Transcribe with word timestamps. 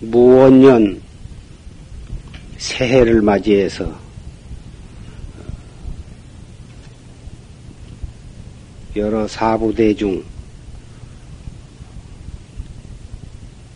무원년 0.00 1.02
새해를 2.56 3.20
맞이해서 3.20 3.98
여러 8.94 9.26
사부대 9.26 9.94
중 9.94 10.24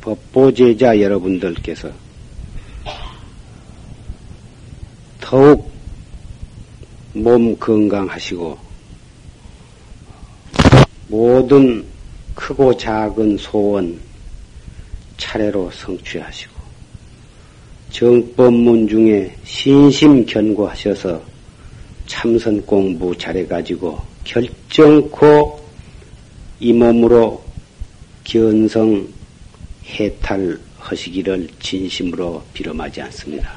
법보제자 0.00 1.00
여러분들께서 1.00 1.90
더욱 5.20 5.70
몸 7.14 7.56
건강하시고 7.58 8.58
모든 11.08 11.84
크고 12.34 12.76
작은 12.76 13.36
소원 13.38 14.00
차례로 15.16 15.70
성취하시고 15.72 16.52
정법문 17.90 18.88
중에 18.88 19.34
신심 19.44 20.24
견고하셔서 20.24 21.22
참선 22.06 22.64
공부 22.64 23.16
잘해 23.16 23.46
가지고 23.46 24.00
결정코 24.24 25.60
이 26.58 26.72
몸으로 26.72 27.42
견성 28.24 29.06
해탈하시기를 29.86 31.48
진심으로 31.60 32.42
빌어마지 32.54 33.02
않습니다. 33.02 33.52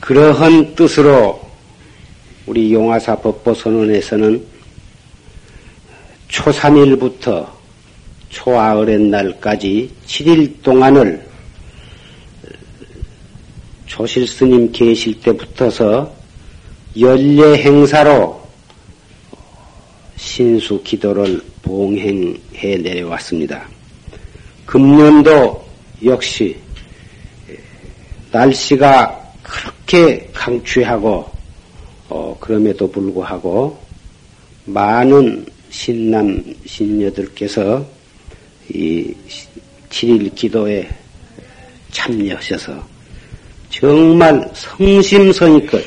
그러한 0.00 0.74
뜻으로 0.74 1.40
우리 2.46 2.72
용화사 2.72 3.16
법보 3.16 3.54
선언에서는 3.54 4.53
초3일부터 6.34 7.46
초아을의 8.30 8.98
날까지 8.98 9.90
7일 10.04 10.62
동안을 10.62 11.24
조실 13.86 14.26
스님 14.26 14.72
계실 14.72 15.20
때부터서 15.20 16.12
연례 16.98 17.58
행사로 17.58 18.42
신수 20.16 20.82
기도를 20.82 21.40
봉행해 21.62 22.78
내려왔습니다. 22.78 23.68
금년도 24.66 25.64
역시 26.04 26.56
날씨가 28.32 29.22
그렇게 29.42 30.28
강추하고 30.32 31.30
어, 32.08 32.36
그럼에도 32.40 32.90
불구하고 32.90 33.78
많은 34.64 35.53
신남 35.74 36.42
신녀들께서 36.64 37.84
이 38.72 39.12
7일 39.90 40.32
기도에 40.34 40.88
참여하셔서 41.90 42.80
정말 43.70 44.48
성심성의껏 44.54 45.84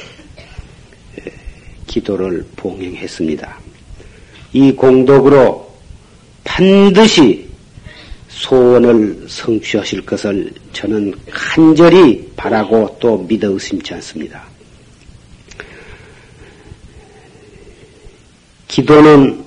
기도를 1.88 2.46
봉행했습니다. 2.58 3.60
이 4.54 4.72
공덕으로 4.74 5.74
반드시 6.44 7.48
소원을 8.28 9.26
성취하실 9.30 10.06
것을 10.06 10.54
저는 10.74 11.14
간절히 11.32 12.30
바라고 12.36 12.98
또 13.00 13.20
믿어 13.20 13.52
의심치 13.52 13.94
않습니다. 13.96 14.44
기도는 18.68 19.47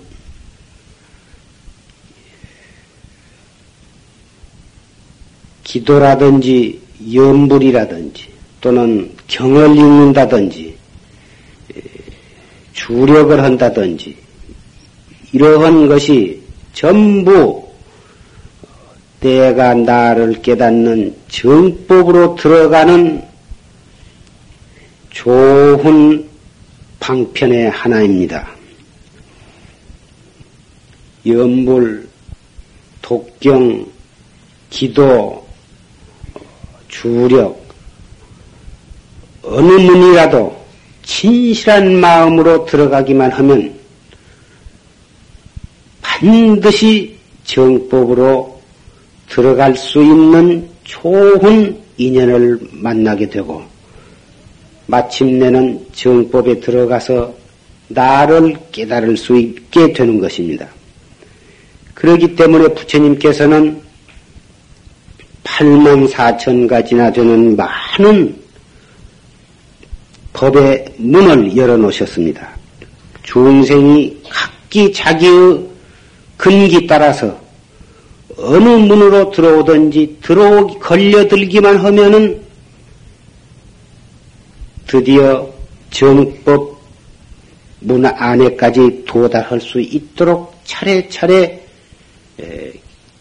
기도라든지 5.70 6.80
염불이라든지 7.14 8.28
또는 8.60 9.12
경을 9.28 9.76
읽는다든지 9.76 10.74
주력을 12.72 13.40
한다든지 13.40 14.16
이러한 15.32 15.86
것이 15.86 16.42
전부 16.72 17.70
내가 19.20 19.74
나를 19.74 20.42
깨닫는 20.42 21.14
정법으로 21.28 22.34
들어가는 22.34 23.22
좋은 25.10 26.28
방편의 26.98 27.70
하나입니다. 27.70 28.50
연불, 31.26 32.08
독경, 33.02 33.86
기도, 34.70 35.49
주력, 37.00 37.58
어느 39.42 39.72
문이라도 39.72 40.54
진실한 41.02 41.98
마음으로 41.98 42.66
들어가기만 42.66 43.30
하면 43.30 43.74
반드시 46.02 47.16
정법으로 47.44 48.60
들어갈 49.30 49.74
수 49.76 50.02
있는 50.02 50.68
좋은 50.84 51.78
인연을 51.96 52.58
만나게 52.70 53.30
되고 53.30 53.62
마침내는 54.86 55.86
정법에 55.94 56.60
들어가서 56.60 57.34
나를 57.88 58.58
깨달을 58.72 59.16
수 59.16 59.38
있게 59.38 59.94
되는 59.94 60.20
것입니다. 60.20 60.68
그러기 61.94 62.36
때문에 62.36 62.74
부처님께서는 62.74 63.89
8만 65.60 66.10
4천 66.10 66.66
가지나 66.66 67.12
되는 67.12 67.54
많은 67.54 68.34
법의 70.32 70.86
문을 70.96 71.54
열어놓으셨습니다. 71.54 72.48
중생이 73.22 74.16
각기 74.30 74.90
자기의 74.90 75.66
근기 76.38 76.86
따라서 76.86 77.38
어느 78.38 78.68
문으로 78.68 79.30
들어오든지 79.30 80.16
들어오기 80.22 80.78
걸려들기만 80.78 81.76
하면은 81.76 82.40
드디어 84.86 85.46
정법 85.90 86.80
문 87.80 88.06
안에까지 88.06 89.04
도달할 89.06 89.60
수 89.60 89.78
있도록 89.78 90.58
차례차례 90.64 91.62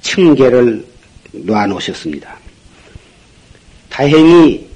층계를 0.01 0.88
놓아놓으셨습니다. 1.31 2.37
다행히 3.89 4.67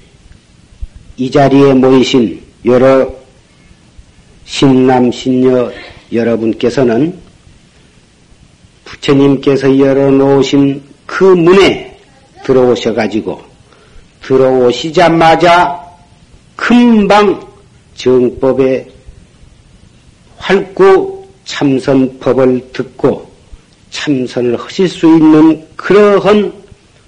이 1.16 1.30
자리에 1.30 1.74
모이신 1.74 2.42
여러 2.64 3.12
신남, 4.44 5.10
신녀 5.10 5.72
여러분께서는 6.12 7.18
부처님께서 8.84 9.78
열어놓으신 9.78 10.82
그 11.06 11.24
문에 11.24 11.98
들어오셔가지고 12.44 13.42
들어오시자마자 14.22 15.82
금방 16.56 17.40
정법의 17.94 18.90
활구 20.36 21.26
참선법을 21.44 22.70
듣고 22.72 23.23
참선을 23.94 24.58
하실 24.58 24.88
수 24.88 25.06
있는 25.06 25.64
그러한 25.76 26.52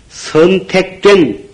선택된 0.08 1.44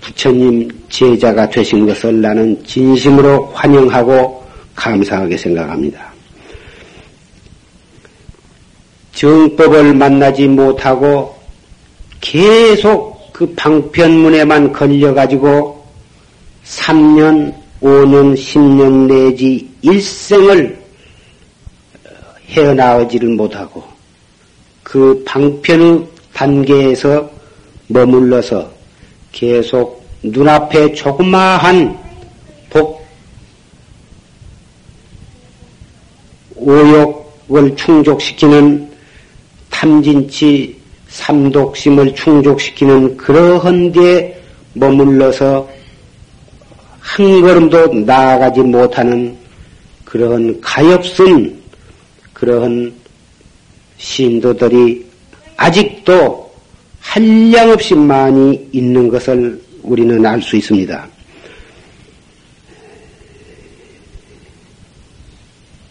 부처님 0.00 0.68
제자가 0.88 1.48
되신 1.48 1.86
것을 1.86 2.20
나는 2.20 2.62
진심으로 2.64 3.46
환영하고 3.54 4.44
감사하게 4.74 5.36
생각합니다. 5.36 6.12
정법을 9.12 9.94
만나지 9.94 10.48
못하고 10.48 11.36
계속 12.20 13.32
그 13.32 13.46
방편문에만 13.54 14.72
걸려가지고 14.72 15.84
3년, 16.64 17.54
5년, 17.80 18.34
10년 18.34 19.06
내지 19.06 19.68
일생을 19.82 20.77
헤어나오지를 22.48 23.30
못하고 23.30 23.82
그 24.82 25.22
방편의 25.26 26.06
단계에서 26.32 27.30
머물러서 27.88 28.70
계속 29.32 30.06
눈앞에 30.22 30.94
조그마한 30.94 31.98
복, 32.70 33.06
오욕을 36.56 37.76
충족시키는 37.76 38.90
탐진치 39.70 40.76
삼독심을 41.08 42.14
충족시키는 42.14 43.16
그러한 43.16 43.92
데 43.92 44.42
머물러서 44.74 45.68
한 47.00 47.40
걸음도 47.40 47.94
나아가지 47.94 48.60
못하는 48.60 49.36
그러한 50.04 50.60
가엾은 50.60 51.57
그러한 52.38 52.92
신도들이 53.96 55.06
아직도 55.56 56.52
한량없이 57.00 57.94
많이 57.94 58.68
있는 58.72 59.08
것을 59.08 59.60
우리는 59.82 60.24
알 60.24 60.40
수 60.40 60.56
있습니다. 60.56 61.08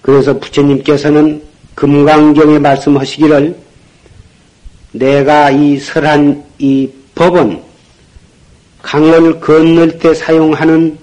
그래서 0.02 0.40
부처님께서는 0.40 1.44
금강경에 1.76 2.60
말씀하시기를 2.60 3.58
내가 4.94 5.52
이 5.52 5.78
설한 5.78 6.46
이 6.60 6.90
법은 7.14 7.62
강을 8.82 9.42
건널 9.42 10.00
때 10.00 10.14
사용하는 10.14 10.98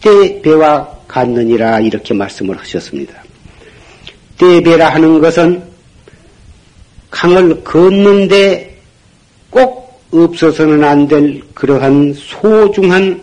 때 0.00 0.40
배와 0.40 0.88
같느니라 1.08 1.80
이렇게 1.80 2.14
말씀을 2.14 2.56
하셨습니다. 2.60 3.25
때배라 4.38 4.90
하는 4.90 5.20
것은 5.20 5.62
강을 7.10 7.64
걷는데 7.64 8.78
꼭 9.50 9.86
없어서는 10.12 10.84
안 10.84 11.08
될 11.08 11.42
그러한 11.54 12.14
소중한 12.14 13.20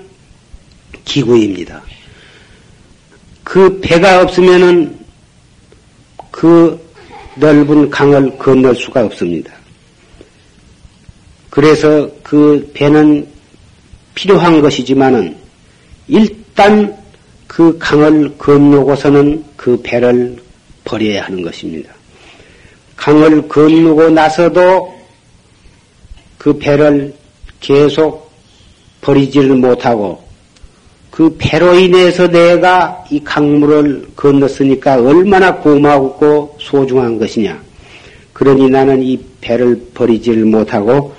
기구입니다. 1.05 1.81
그 3.43 3.79
배가 3.81 4.21
없으면은 4.21 4.97
그 6.31 6.79
넓은 7.35 7.89
강을 7.89 8.37
건널 8.37 8.75
수가 8.75 9.05
없습니다. 9.05 9.53
그래서 11.49 12.09
그 12.23 12.71
배는 12.73 13.27
필요한 14.15 14.61
것이지만은 14.61 15.35
일단 16.07 16.95
그 17.47 17.77
강을 17.77 18.37
건너고서는 18.37 19.43
그 19.55 19.79
배를 19.83 20.42
버려야 20.83 21.25
하는 21.25 21.41
것입니다. 21.41 21.91
강을 22.95 23.47
건너고 23.47 24.09
나서도 24.09 24.93
그 26.37 26.57
배를 26.57 27.13
계속 27.59 28.31
버리지를 29.01 29.55
못하고 29.55 30.23
그 31.09 31.35
배로 31.37 31.77
인해서 31.77 32.27
내가 32.27 33.05
이 33.11 33.23
강물을 33.23 34.07
건넜으니까 34.15 34.95
얼마나 34.95 35.55
고마웠고 35.55 36.57
소중한 36.59 37.19
것이냐. 37.19 37.61
그러니 38.33 38.69
나는 38.69 39.03
이 39.03 39.19
배를 39.39 39.89
버리지를 39.93 40.45
못하고 40.45 41.13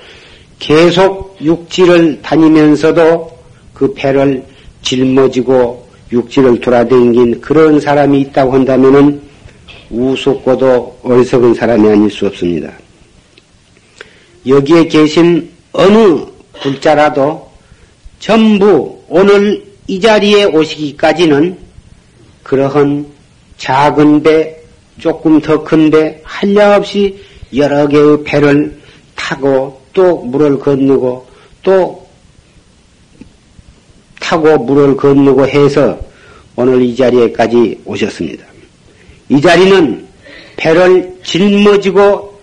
계속 0.59 1.37
육지를 1.41 2.21
다니면서도 2.23 3.39
그 3.73 3.95
배를 3.95 4.45
짊어지고 4.83 5.87
육지를 6.11 6.61
돌아다닌 6.61 7.41
그런 7.41 7.81
사람이 7.81 8.21
있다고 8.21 8.53
한다면은 8.53 9.23
우습고도 9.95 11.01
어리석은 11.03 11.55
사람이 11.55 11.89
아닐 11.89 12.11
수 12.11 12.27
없습니다. 12.27 12.73
여기에 14.47 14.89
계신 14.89 15.51
어느 15.73 16.25
불자라도 16.61 17.51
전부 18.19 19.01
오늘 19.09 19.65
이 19.87 20.01
자리에 20.01 20.45
오시기까지는 20.45 21.59
그러한 22.43 23.07
작은 23.57 24.23
배, 24.23 24.57
조금 24.99 25.41
더 25.41 25.63
큰 25.63 25.91
배, 25.91 26.21
한량없이 26.25 27.19
여러 27.55 27.87
개의 27.87 28.25
배를 28.25 28.79
타고 29.15 29.81
또 29.93 30.19
물을 30.19 30.59
건너고 30.59 31.27
또 31.63 32.07
타고 34.21 34.59
물을 34.59 34.97
건너고 34.97 35.47
해서 35.47 35.99
오늘 36.57 36.83
이 36.83 36.95
자리에까지 36.97 37.81
오셨습니다. 37.85 38.54
이 39.29 39.41
자리는 39.41 40.07
배를 40.57 41.19
짊어지고 41.23 42.35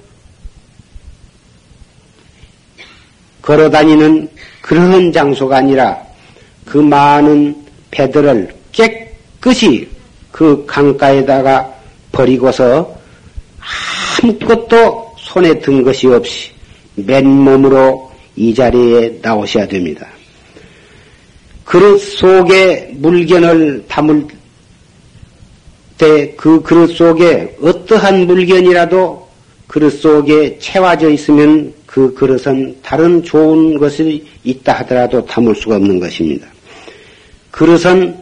걸어 3.42 3.70
다니는 3.70 4.30
그런 4.62 5.12
장소가 5.12 5.58
아니라 5.58 5.98
그 6.66 6.78
많은 6.78 7.56
배들을 7.90 8.54
깨끗이 8.72 9.88
그 10.32 10.64
강가에다가 10.66 11.74
버리고서 12.12 12.96
아무것도 14.24 15.16
손에 15.18 15.60
든 15.60 15.84
것이 15.84 16.08
없이 16.08 16.52
맨몸으로 16.96 18.12
이 18.36 18.54
자리에 18.54 19.20
나오셔야 19.22 19.68
됩니다. 19.68 20.08
그릇 21.66 21.98
속에 22.00 22.92
물견을 22.96 23.86
담을 23.88 24.28
때 26.02 26.34
그 26.36 26.64
그릇 26.64 26.96
속에 26.96 27.56
어떠한 27.62 28.26
물견이라도 28.26 29.30
그릇 29.68 29.92
속에 29.92 30.58
채워져 30.58 31.12
있으면 31.12 31.72
그 31.86 32.12
그릇은 32.16 32.76
다른 32.82 33.22
좋은 33.22 33.78
것이 33.78 34.26
있다 34.44 34.80
하더라도 34.80 35.24
담을 35.24 35.54
수가 35.56 35.76
없는 35.76 36.00
것입니다. 36.00 36.48
그릇은 37.52 38.18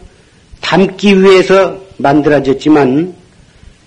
담기 0.60 1.24
위해서 1.24 1.80
만들어졌지만 1.98 3.16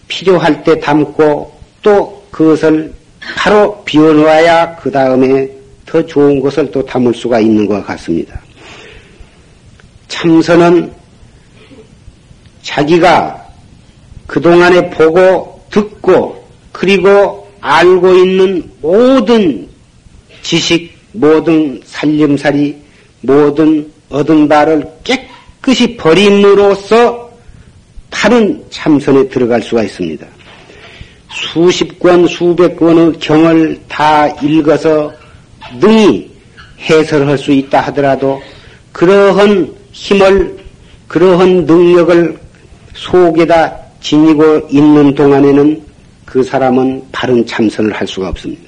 필요할 0.08 0.64
때 0.64 0.80
담고 0.80 1.52
또 1.82 2.24
그것을 2.30 2.94
바로 3.36 3.82
비워놓아야 3.84 4.76
그 4.76 4.90
다음에 4.90 5.48
더 5.84 6.04
좋은 6.06 6.40
것을 6.40 6.70
또 6.70 6.84
담을 6.84 7.12
수가 7.12 7.40
있는 7.40 7.66
것 7.66 7.84
같습니다. 7.86 8.40
참선은 10.08 10.90
자기가 12.62 13.41
그동안에 14.26 14.90
보고 14.90 15.60
듣고 15.70 16.44
그리고 16.72 17.48
알고 17.60 18.14
있는 18.14 18.70
모든 18.80 19.68
지식, 20.42 20.92
모든 21.12 21.80
살림살이, 21.84 22.76
모든 23.20 23.90
얻은 24.10 24.48
바를 24.48 24.84
깨끗이 25.04 25.96
버림으로써 25.96 27.30
바른 28.10 28.62
참선에 28.70 29.28
들어갈 29.28 29.62
수가 29.62 29.84
있습니다. 29.84 30.26
수십 31.30 31.98
권, 31.98 32.26
수백 32.26 32.76
권의 32.76 33.18
경을 33.18 33.80
다 33.88 34.28
읽어서 34.42 35.12
능히 35.80 36.30
해설할 36.80 37.38
수 37.38 37.52
있다 37.52 37.80
하더라도 37.82 38.42
그러한 38.92 39.72
힘을, 39.92 40.58
그러한 41.08 41.64
능력을 41.64 42.38
속에다 42.94 43.81
지니고 44.02 44.68
있는 44.70 45.14
동안에는 45.14 45.82
그 46.26 46.42
사람은 46.42 47.02
바른 47.12 47.46
참선을 47.46 47.92
할 47.92 48.06
수가 48.06 48.28
없습니다. 48.28 48.62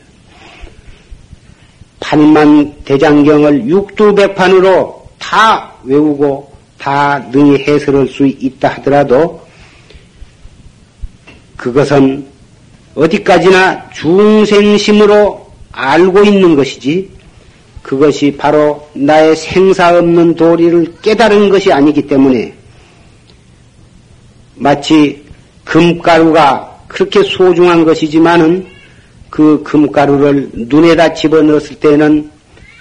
판만 2.01 2.75
대장경을 2.85 3.67
육두백판으로 3.67 5.09
다 5.19 5.73
외우고 5.83 6.53
다 6.79 7.19
능히 7.33 7.65
해설할 7.65 8.07
수 8.09 8.27
있다 8.27 8.69
하더라도 8.69 9.43
그것은 11.57 12.27
어디까지나 12.95 13.91
중생심으로 13.91 15.51
알고 15.73 16.25
있는 16.25 16.55
것이지 16.55 17.11
그것이 17.83 18.35
바로 18.37 18.87
나의 18.93 19.35
생사 19.35 19.99
없는 19.99 20.35
도리를 20.35 20.97
깨달은 21.03 21.49
것이 21.49 21.73
아니기 21.73 22.03
때문에 22.03 22.55
마치 24.57 25.24
금가루가 25.65 26.85
그렇게 26.89 27.23
소중한 27.23 27.85
것이지만은 27.85 28.67
그 29.31 29.63
금가루를 29.65 30.51
눈에다 30.55 31.15
집어넣었을 31.15 31.77
때는 31.77 32.31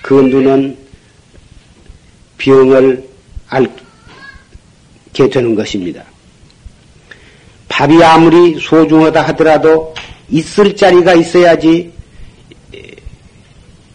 그 0.01 0.13
눈은 0.13 0.77
병을 2.37 3.03
앓게 3.47 5.29
되는 5.31 5.55
것입니다. 5.55 6.03
밥이 7.69 8.03
아무리 8.03 8.59
소중하다 8.59 9.21
하더라도 9.29 9.95
있을 10.29 10.75
자리가 10.75 11.15
있어야지 11.15 11.91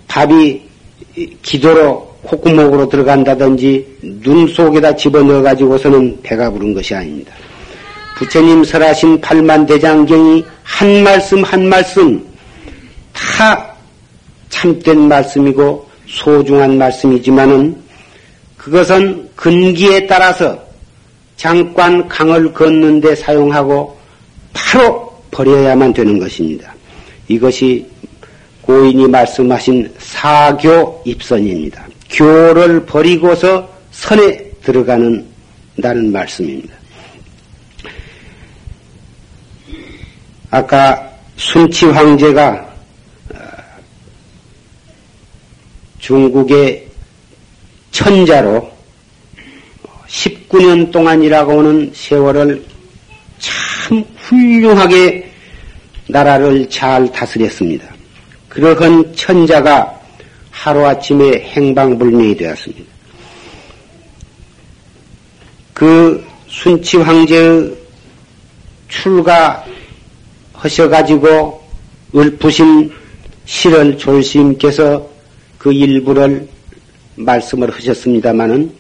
밥이 0.09 0.63
기도로 1.43 2.09
콧구멍으로 2.23 2.89
들어간다든지 2.89 4.21
눈 4.23 4.49
속에다 4.49 4.97
집어넣어 4.97 5.43
가지고서는 5.43 6.19
배가 6.23 6.51
부른 6.51 6.75
것이 6.75 6.95
아닙니다. 6.95 7.35
부처님 8.19 8.65
설하신 8.65 9.21
팔만 9.21 9.65
대장경이 9.67 10.45
한 10.65 11.05
말씀 11.05 11.45
한 11.45 11.69
말씀 11.69 12.27
다 13.13 13.77
참된 14.49 15.07
말씀이고 15.07 15.89
소중한 16.09 16.79
말씀이지만은 16.79 17.77
그것은 18.57 19.31
근기에 19.37 20.09
따라서 20.09 20.59
잠깐 21.37 22.09
강을 22.09 22.53
걷는데 22.53 23.15
사용하고 23.15 23.97
바로 24.53 25.23
버려야만 25.31 25.93
되는 25.93 26.19
것입니다. 26.19 26.75
이것이 27.29 27.87
고인이 28.63 29.07
말씀하신 29.07 29.95
사교 29.99 31.03
입선입니다. 31.05 31.87
교를 32.11 32.85
버리고서 32.85 33.69
선에 33.93 34.51
들어가는 34.65 35.25
다는 35.81 36.11
말씀입니다. 36.11 36.78
아까 40.51 41.11
순치 41.37 41.87
황제가 41.87 42.75
어, 43.35 43.39
중국의 45.99 46.87
천자로 47.91 48.71
19년 50.07 50.91
동안이라고 50.91 51.59
하는 51.59 51.93
세월을 51.95 52.65
참 53.39 54.05
훌륭하게 54.17 55.31
나라를 56.09 56.69
잘 56.71 57.11
다스렸습니다. 57.13 57.87
그러한 58.49 59.15
천자가 59.15 60.01
하루아침에 60.51 61.41
행방불명이 61.41 62.37
되었습니다. 62.37 62.85
그 65.75 66.27
순치 66.49 66.97
황제의 66.97 67.77
출가 68.89 69.65
하셔가지고 70.59 71.63
읊으신 72.15 72.93
시를 73.45 73.97
졸시님께서 73.97 75.09
그 75.57 75.73
일부를 75.73 76.49
말씀을 77.17 77.71
하셨습니다마는 77.71 78.73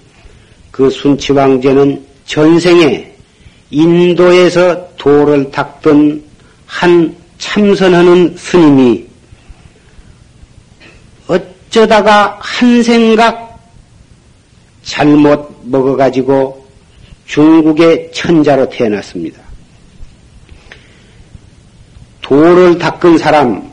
그 0.71 0.91
순치 0.91 1.33
황제는 1.33 2.05
전생에 2.27 3.13
인도에서 3.71 4.89
도를 4.97 5.51
닦던 5.51 6.23
한 6.67 7.17
참선하는 7.39 8.37
스님이 8.37 9.07
어쩌다가 11.27 12.39
한 12.41 12.83
생각 12.83 13.59
잘못 14.83 15.61
먹어가지고 15.65 16.67
중국의 17.27 18.11
천자로 18.13 18.69
태어났습니다. 18.71 19.48
도를 22.29 22.77
닦은 22.77 23.17
사람 23.17 23.73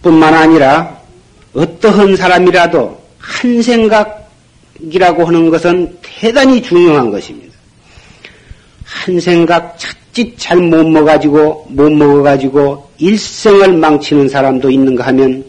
뿐만 0.00 0.32
아니라 0.32 0.98
어떠한 1.52 2.16
사람이라도 2.16 2.98
한 3.18 3.62
생각이라고 3.62 5.26
하는 5.26 5.50
것은 5.50 5.98
대단히 6.00 6.62
중요한 6.62 7.10
것입니다. 7.10 7.54
한 8.82 9.20
생각 9.20 9.78
자칫 9.78 10.34
잘 10.38 10.56
못 10.56 10.86
먹어가지고, 10.88 11.66
못 11.68 11.92
먹어가지고 11.92 12.90
일생을 12.96 13.74
망치는 13.74 14.26
사람도 14.30 14.70
있는가 14.70 15.06
하면 15.08 15.44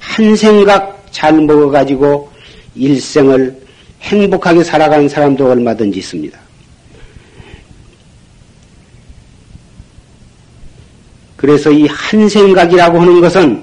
한 0.00 0.34
생각 0.34 1.06
잘 1.12 1.40
먹어가지고 1.40 2.28
일생을 2.74 3.56
행복하게 4.00 4.64
살아가는 4.64 5.08
사람도 5.08 5.48
얼마든지 5.48 6.00
있습니다. 6.00 6.41
그래서 11.42 11.70
이 11.72 11.86
한 11.88 12.28
생각이라고 12.28 13.00
하는 13.00 13.20
것은 13.20 13.62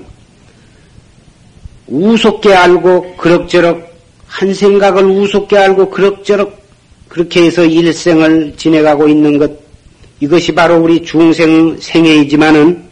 우습게 1.88 2.54
알고 2.54 3.16
그럭저럭 3.16 3.90
한 4.28 4.54
생각을 4.54 5.06
우습게 5.06 5.58
알고 5.58 5.90
그럭저럭 5.90 6.60
그렇게 7.08 7.46
해서 7.46 7.64
일생을 7.66 8.54
지내가고 8.58 9.08
있는 9.08 9.38
것 9.38 9.50
이것이 10.20 10.54
바로 10.54 10.76
우리 10.84 11.02
중생 11.04 11.78
생애이지만은 11.80 12.84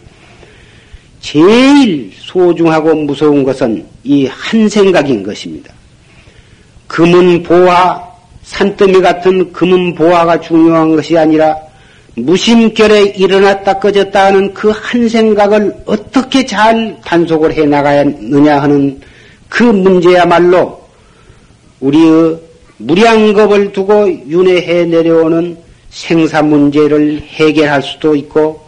제일 1.19 2.09
소중하고 2.15 2.95
무서운 2.95 3.43
것은 3.43 3.85
이 4.05 4.25
한 4.27 4.69
생각인 4.69 5.21
것입니다. 5.21 5.73
금은 6.87 7.43
보화, 7.43 8.01
산더미 8.43 9.01
같은 9.01 9.51
금은 9.51 9.93
보화가 9.95 10.39
중요한 10.39 10.95
것이 10.95 11.17
아니라 11.17 11.53
무심결에 12.17 13.13
일어났다 13.15 13.79
꺼졌다 13.79 14.25
하는 14.25 14.53
그 14.53 14.71
한 14.71 15.07
생각을 15.09 15.73
어떻게 15.85 16.45
잘 16.45 16.97
단속을 17.05 17.53
해 17.53 17.65
나가느냐 17.65 18.61
하는 18.61 18.99
그 19.49 19.63
문제야말로 19.63 20.81
우리의 21.79 22.39
무량겁을 22.77 23.71
두고 23.71 24.07
윤회해 24.27 24.85
내려오는 24.85 25.57
생사 25.89 26.41
문제를 26.41 27.21
해결할 27.21 27.81
수도 27.81 28.15
있고 28.15 28.65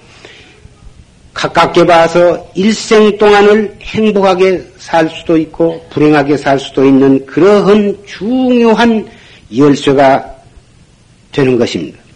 가깝게 1.34 1.86
봐서 1.86 2.48
일생 2.56 3.18
동안을 3.18 3.78
행복하게 3.82 4.64
살 4.78 5.10
수도 5.10 5.38
있고 5.38 5.86
불행하게 5.90 6.38
살 6.38 6.60
수도 6.60 6.84
있는 6.86 7.26
그러한 7.26 7.98
중요한 8.06 9.08
열쇠가 9.56 10.36
되는 11.32 11.58
것입니다. 11.58 12.09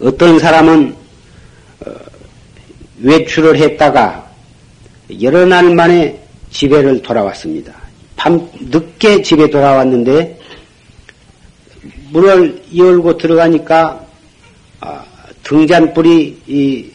어떤 0.00 0.38
사람은 0.38 0.94
어, 1.84 1.90
외출을 3.00 3.56
했다가 3.56 4.30
여러 5.22 5.44
날 5.46 5.74
만에 5.74 6.20
집에를 6.50 7.02
돌아왔습니다. 7.02 7.74
밤 8.16 8.48
늦게 8.60 9.22
집에 9.22 9.48
돌아왔는데 9.48 10.38
문을 12.10 12.62
열고 12.76 13.16
들어가니까 13.18 14.04
아, 14.80 15.04
등잔불이 15.42 16.42
이 16.46 16.90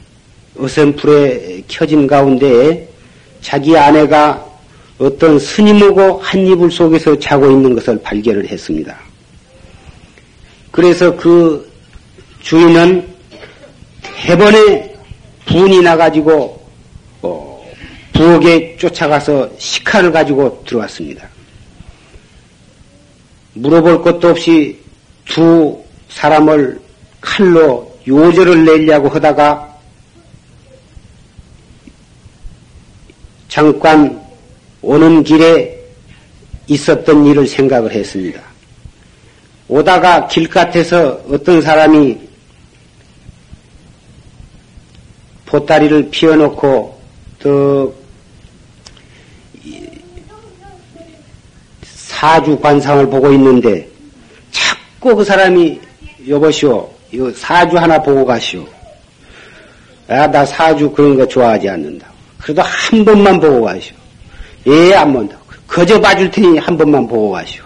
어선불에 0.58 1.64
켜진 1.68 2.08
가운데 2.08 2.88
자기 3.42 3.78
아내가 3.78 4.46
어떤 5.00 5.40
스님하고 5.40 6.20
한 6.20 6.46
이불 6.46 6.72
속에서 6.72 7.18
자고 7.18 7.50
있는 7.50 7.74
것을 7.74 8.00
발견을 8.04 8.48
했습니다. 8.48 8.96
그래서 10.70 11.16
그 11.16 11.71
주인은 12.42 13.08
대번에 14.26 14.94
분이 15.46 15.82
나가지고 15.82 16.62
어, 17.22 17.66
부엌에 18.14 18.78
쫓아가서 18.78 19.50
식칼을 19.58 20.12
가지고 20.12 20.64
들어왔습니다. 20.66 21.28
물어볼 23.54 24.02
것도 24.02 24.30
없이 24.30 24.80
두 25.26 25.82
사람을 26.10 26.80
칼로 27.20 27.92
요절을 28.08 28.66
내려고 28.66 29.10
하다가 29.10 29.72
잠깐 33.48 34.20
오는 34.82 35.24
길에 35.24 35.78
있었던 36.68 37.26
일을 37.26 37.48
생각을 37.48 37.92
했습니다. 37.92 38.42
오다가 39.68 40.28
길가에서 40.28 41.22
어떤 41.30 41.62
사람이 41.62 42.31
보따리를 45.52 46.10
피워놓고 46.10 46.98
또 47.40 47.94
사주 51.84 52.58
관상을 52.58 53.10
보고 53.10 53.32
있는데 53.34 53.88
자꾸 54.52 55.14
그 55.14 55.26
사람이 55.26 55.80
여보시오 56.28 56.90
이거 57.12 57.30
사주 57.34 57.78
하나 57.78 58.02
보고 58.02 58.26
가시오. 58.26 58.66
아, 60.08 60.28
나 60.28 60.46
사주 60.46 60.90
그런 60.92 61.16
거 61.18 61.28
좋아하지 61.28 61.68
않는다. 61.70 62.08
그래도 62.38 62.62
한 62.62 63.04
번만 63.04 63.40
보고 63.40 63.62
가시오. 63.62 63.96
예, 64.68 64.94
안 64.94 65.12
본다. 65.12 65.38
거저 65.68 66.00
봐줄 66.00 66.32
테니 66.32 66.58
한 66.60 66.78
번만 66.78 67.06
보고 67.06 67.32
가시오. 67.32 67.64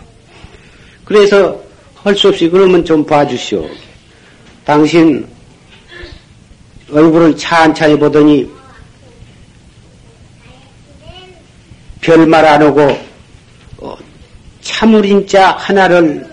그래서 1.03 1.59
할 1.95 2.15
수 2.15 2.29
없이 2.29 2.49
그러면 2.49 2.83
좀 2.83 3.05
봐주시오. 3.05 3.67
당신 4.63 5.27
얼굴을 6.91 7.35
찬찬히 7.37 7.97
보더니 7.97 8.49
별말 12.01 12.45
안 12.45 12.61
하고 12.61 12.97
어, 13.77 13.97
참을인자 14.61 15.51
하나를 15.51 16.27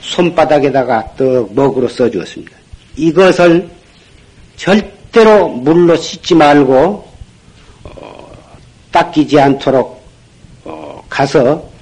손바닥에다가 0.00 1.14
떡 1.16 1.54
먹으로 1.54 1.88
써주었습니다. 1.88 2.54
이것을 2.96 3.68
절대로 4.56 5.48
물로 5.48 5.96
씻지 5.96 6.34
말고 6.34 7.08
어, 7.84 8.32
닦이지 8.92 9.40
않도록 9.40 10.04
어, 10.64 11.02
가서 11.08 11.74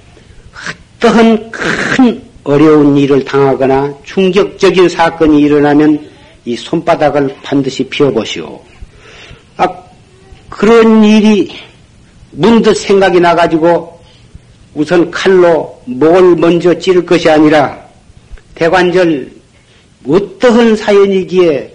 어떠한 1.03 1.51
큰 1.51 2.23
어려운 2.45 2.97
일을 2.97 3.25
당하거나 3.25 3.93
충격적인 4.03 4.87
사건이 4.87 5.41
일어나면 5.41 6.12
이 6.45 6.55
손바닥을 6.55 7.35
반드시 7.43 7.83
피워보시오. 7.85 8.61
아, 9.57 9.67
그런 10.49 11.03
일이 11.03 11.51
문득 12.31 12.75
생각이 12.75 13.19
나가지고 13.19 13.99
우선 14.73 15.09
칼로 15.11 15.81
목을 15.85 16.35
먼저 16.35 16.77
찌를 16.77 17.05
것이 17.05 17.29
아니라 17.29 17.83
대관절 18.55 19.31
어떠한 20.07 20.75
사연이기에 20.75 21.73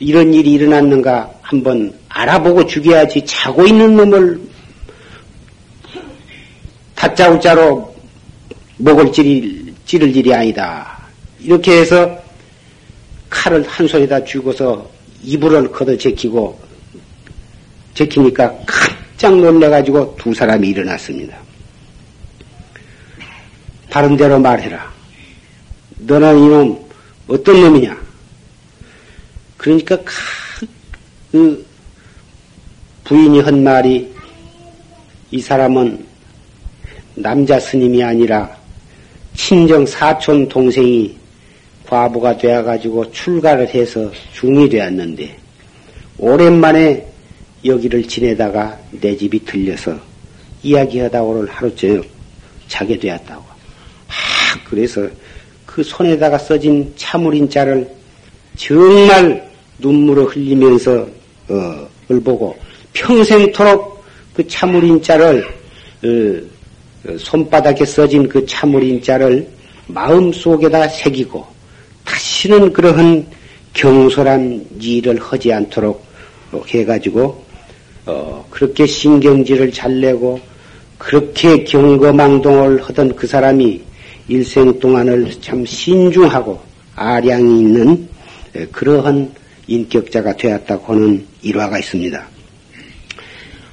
이런 0.00 0.34
일이 0.34 0.52
일어났는가 0.52 1.30
한번 1.42 1.92
알아보고 2.08 2.66
죽여야지 2.66 3.24
자고 3.26 3.66
있는 3.66 3.96
놈을 3.96 4.40
다짜고짜로 6.94 7.94
목을 8.78 9.12
찌를, 9.12 9.72
찌를 9.86 10.14
일이 10.14 10.34
아니다. 10.34 10.98
이렇게 11.40 11.80
해서 11.80 12.19
칼을 13.30 13.66
한 13.66 13.86
손에다 13.86 14.24
쥐고서 14.24 14.90
이불을 15.22 15.70
걷어 15.70 15.96
제키고 15.96 16.58
제키니까 17.94 18.54
깜짝 18.66 19.36
놀래가지고 19.36 20.16
두 20.18 20.34
사람이 20.34 20.68
일어났습니다. 20.68 21.38
바른대로 23.88 24.38
말해라. 24.38 24.90
너는 25.98 26.38
이놈 26.38 26.90
어떤 27.28 27.60
놈이냐? 27.60 27.96
그러니까 29.56 29.96
그 31.30 31.66
부인이 33.04 33.40
한 33.40 33.62
말이 33.62 34.12
이 35.30 35.40
사람은 35.40 36.06
남자 37.14 37.60
스님이 37.60 38.02
아니라 38.02 38.56
친정 39.34 39.84
사촌 39.84 40.48
동생이 40.48 41.19
과부가 41.90 42.38
되어가지고 42.38 43.10
출가를 43.10 43.68
해서 43.74 44.08
중이 44.32 44.68
되었는데 44.68 45.36
오랜만에 46.18 47.04
여기를 47.64 48.04
지내다가 48.04 48.78
내 48.92 49.16
집이 49.16 49.44
들려서 49.44 49.98
이야기하다 50.62 51.20
오늘 51.20 51.48
하루 51.50 51.74
저녁 51.74 52.06
자게 52.68 52.96
되었다고. 52.96 53.42
아, 53.42 54.60
그래서 54.68 55.06
그 55.66 55.82
손에다가 55.82 56.38
써진 56.38 56.92
차물인 56.96 57.50
자를 57.50 57.90
정말 58.56 59.50
눈물을 59.78 60.26
흘리면서 60.26 61.08
어, 61.48 61.88
을 62.10 62.20
보고 62.20 62.56
평생토록 62.92 64.04
그 64.34 64.46
차물인 64.46 65.02
자를 65.02 65.44
어, 66.04 67.16
손바닥에 67.18 67.84
써진 67.84 68.28
그 68.28 68.44
차물인 68.46 69.02
자를 69.02 69.48
마음 69.86 70.32
속에다 70.32 70.86
새기고 70.88 71.59
다시는 72.10 72.72
그러한 72.72 73.24
경솔한 73.72 74.66
일을 74.80 75.20
하지 75.20 75.52
않도록 75.52 76.04
해가지고 76.66 77.44
어, 78.06 78.44
그렇게 78.50 78.84
신경질을 78.84 79.72
잘 79.72 80.00
내고 80.00 80.40
그렇게 80.98 81.62
경거망동을 81.62 82.82
하던 82.82 83.14
그 83.14 83.26
사람이 83.26 83.80
일생 84.28 84.78
동안을 84.80 85.30
참 85.40 85.64
신중하고 85.64 86.60
아량이 86.96 87.60
있는 87.60 88.08
그러한 88.72 89.32
인격자가 89.68 90.36
되었다고 90.36 90.92
하는 90.92 91.24
일화가 91.42 91.78
있습니다. 91.78 92.26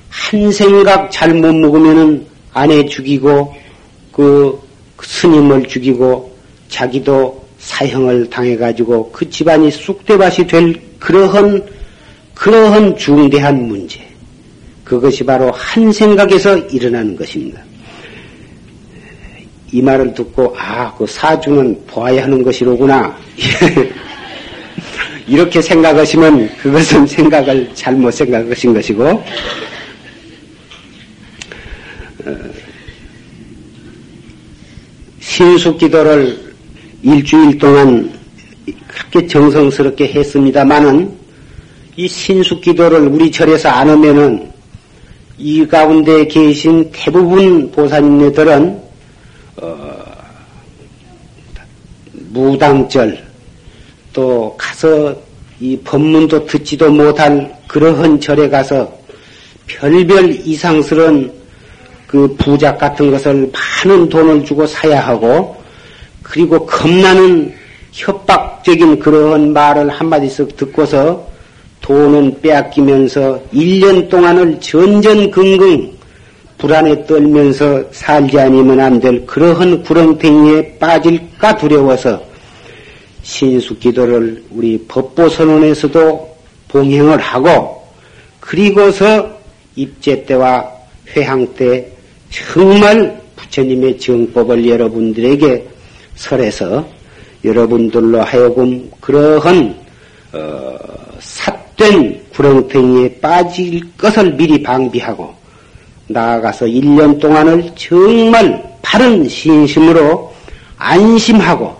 한 0.09 0.51
생각 0.51 1.09
잘못 1.11 1.55
먹으면은 1.55 2.25
아내 2.53 2.85
죽이고 2.85 3.55
그 4.11 4.59
스님을 5.01 5.67
죽이고 5.67 6.35
자기도 6.69 7.46
사형을 7.59 8.29
당해가지고 8.29 9.11
그 9.11 9.29
집안이 9.29 9.71
쑥대밭이 9.71 10.47
될 10.47 10.79
그러한 10.99 11.63
그러한 12.33 12.95
중대한 12.97 13.67
문제. 13.67 14.05
그것이 14.83 15.23
바로 15.23 15.51
한 15.51 15.91
생각에서 15.91 16.57
일어나는 16.57 17.15
것입니다. 17.15 17.61
이 19.71 19.81
말을 19.81 20.13
듣고 20.13 20.55
아, 20.57 20.93
그 20.95 21.05
사주는 21.05 21.85
보아야 21.87 22.23
하는 22.23 22.41
것이로구나. 22.43 23.17
이렇게 25.27 25.61
생각하시면 25.61 26.55
그것은 26.57 27.05
생각을 27.05 27.69
잘못 27.73 28.11
생각하신 28.11 28.73
것이고 28.73 29.03
어, 32.25 32.35
신숙 35.19 35.77
기도를 35.77 36.46
일주일 37.03 37.57
동안 37.57 38.11
그렇게 38.87 39.27
정성스럽게 39.27 40.07
했습니다마는 40.07 41.11
이 41.95 42.07
신숙 42.07 42.61
기도를 42.61 43.07
우리 43.07 43.31
절에서 43.31 43.69
안 43.69 43.89
하면은 43.89 44.51
이 45.37 45.65
가운데 45.65 46.25
계신 46.27 46.89
대부분 46.91 47.71
보살님네들은 47.71 48.81
어, 49.57 50.05
무당절 52.29 53.23
또 54.13 54.55
가서 54.57 55.15
이 55.59 55.77
법문도 55.83 56.45
듣지도 56.45 56.91
못할 56.91 57.55
그러한 57.67 58.19
절에 58.19 58.49
가서 58.49 58.91
별별 59.67 60.31
이상스러운 60.45 61.31
그 62.05 62.35
부작 62.37 62.77
같은 62.77 63.11
것을 63.11 63.51
많은 63.85 64.07
돈을 64.07 64.45
주고 64.45 64.65
사야 64.65 65.05
하고 65.05 65.56
그리고 66.29 66.65
겁나는 66.65 67.53
협박적인 67.91 68.99
그러한 68.99 69.53
말을 69.53 69.89
한마디씩 69.89 70.55
듣고서 70.57 71.25
돈은 71.81 72.41
빼앗기면서 72.41 73.41
1년 73.53 74.09
동안을 74.09 74.59
전전긍긍 74.59 75.97
불안에 76.57 77.05
떨면서 77.05 77.83
살지 77.91 78.39
않으면 78.39 78.79
안 78.79 78.99
될 78.99 79.25
그러한 79.25 79.83
구렁텅이에 79.83 80.77
빠질까 80.79 81.55
두려워서 81.57 82.21
신수 83.21 83.77
기도를 83.77 84.43
우리 84.51 84.83
법보 84.87 85.29
선언에서도 85.29 86.35
봉행을 86.67 87.19
하고 87.19 87.83
그리고서 88.39 89.37
입제 89.75 90.25
때와 90.25 90.65
회항 91.15 91.47
때 91.55 91.87
정말 92.29 93.21
부처님의 93.35 93.99
정법을 93.99 94.67
여러분들에게 94.67 95.76
설해서 96.17 96.87
여러분들로 97.45 98.21
하여금 98.21 98.91
그러한 98.99 99.75
어, 100.33 100.77
삿된 101.19 102.25
구렁텅이에 102.33 103.19
빠질 103.19 103.81
것을 103.97 104.33
미리 104.33 104.61
방비하고 104.61 105.33
나아가서 106.07 106.65
1년 106.65 107.19
동안을 107.19 107.71
정말 107.75 108.77
바른 108.81 109.27
신심으로 109.27 110.33
안심하고 110.77 111.75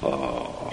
어, 0.00 0.70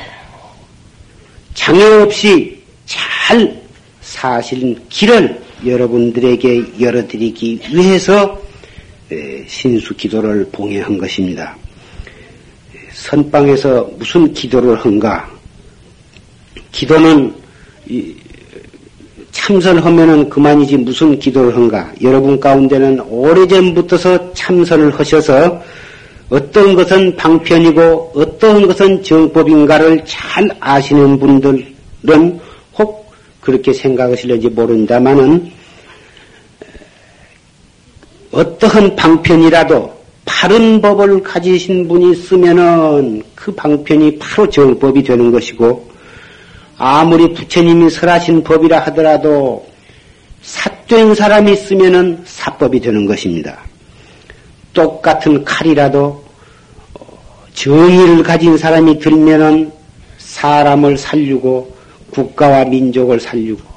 장애 1.54 1.84
없이 1.84 2.62
잘 2.86 3.62
사실 4.02 4.78
길을 4.90 5.42
여러분들에게 5.66 6.80
열어드리기 6.80 7.62
위해서 7.72 8.42
신수 9.48 9.96
기도를 9.96 10.50
봉해한 10.52 10.98
것입니다. 10.98 11.56
선방에서 13.04 13.90
무슨 13.98 14.34
기도를 14.34 14.78
한가? 14.78 15.30
기도는 16.72 17.36
참선하면은 19.32 20.30
그만이지 20.30 20.78
무슨 20.78 21.20
기도를 21.20 21.54
한가? 21.54 21.92
여러분 22.02 22.40
가운데는 22.40 23.02
오래전부터서 23.02 24.34
참선을 24.34 24.98
하셔서 24.98 25.62
어떤 26.30 26.76
것은 26.76 27.18
방편이고 27.18 28.14
어떤 28.16 28.66
것은 28.68 29.04
정법인가를 29.04 30.04
잘 30.06 30.48
아시는 30.62 31.20
분들은 31.20 32.40
혹 32.80 33.12
그렇게 33.42 33.74
생각하실는지 33.74 34.48
모른다마는 34.48 35.52
어떠한 38.32 38.96
방편이라도 38.96 40.03
바른 40.26 40.82
법을 40.82 41.22
가지신 41.24 41.88
분이 41.88 42.16
쓰면은 42.16 43.24
그 43.36 43.54
방편이 43.54 44.18
바로 44.20 44.50
정법이 44.50 45.04
되는 45.04 45.32
것이고 45.32 45.92
아무리 46.78 47.34
부처님이 47.34 47.90
설하신 47.90 48.44
법이라 48.44 48.80
하더라도 48.80 49.66
삿된 50.42 51.16
사람이 51.16 51.56
쓰면은 51.56 52.22
사법이 52.26 52.80
되는 52.80 53.06
것입니다. 53.06 53.60
똑같은 54.74 55.44
칼이라도 55.44 56.24
정의를 57.54 58.24
가진 58.24 58.58
사람이 58.58 59.00
들면은 59.00 59.72
사람을 60.18 60.98
살리고 60.98 61.74
국가와 62.12 62.66
민족을 62.66 63.20
살리고 63.20 63.74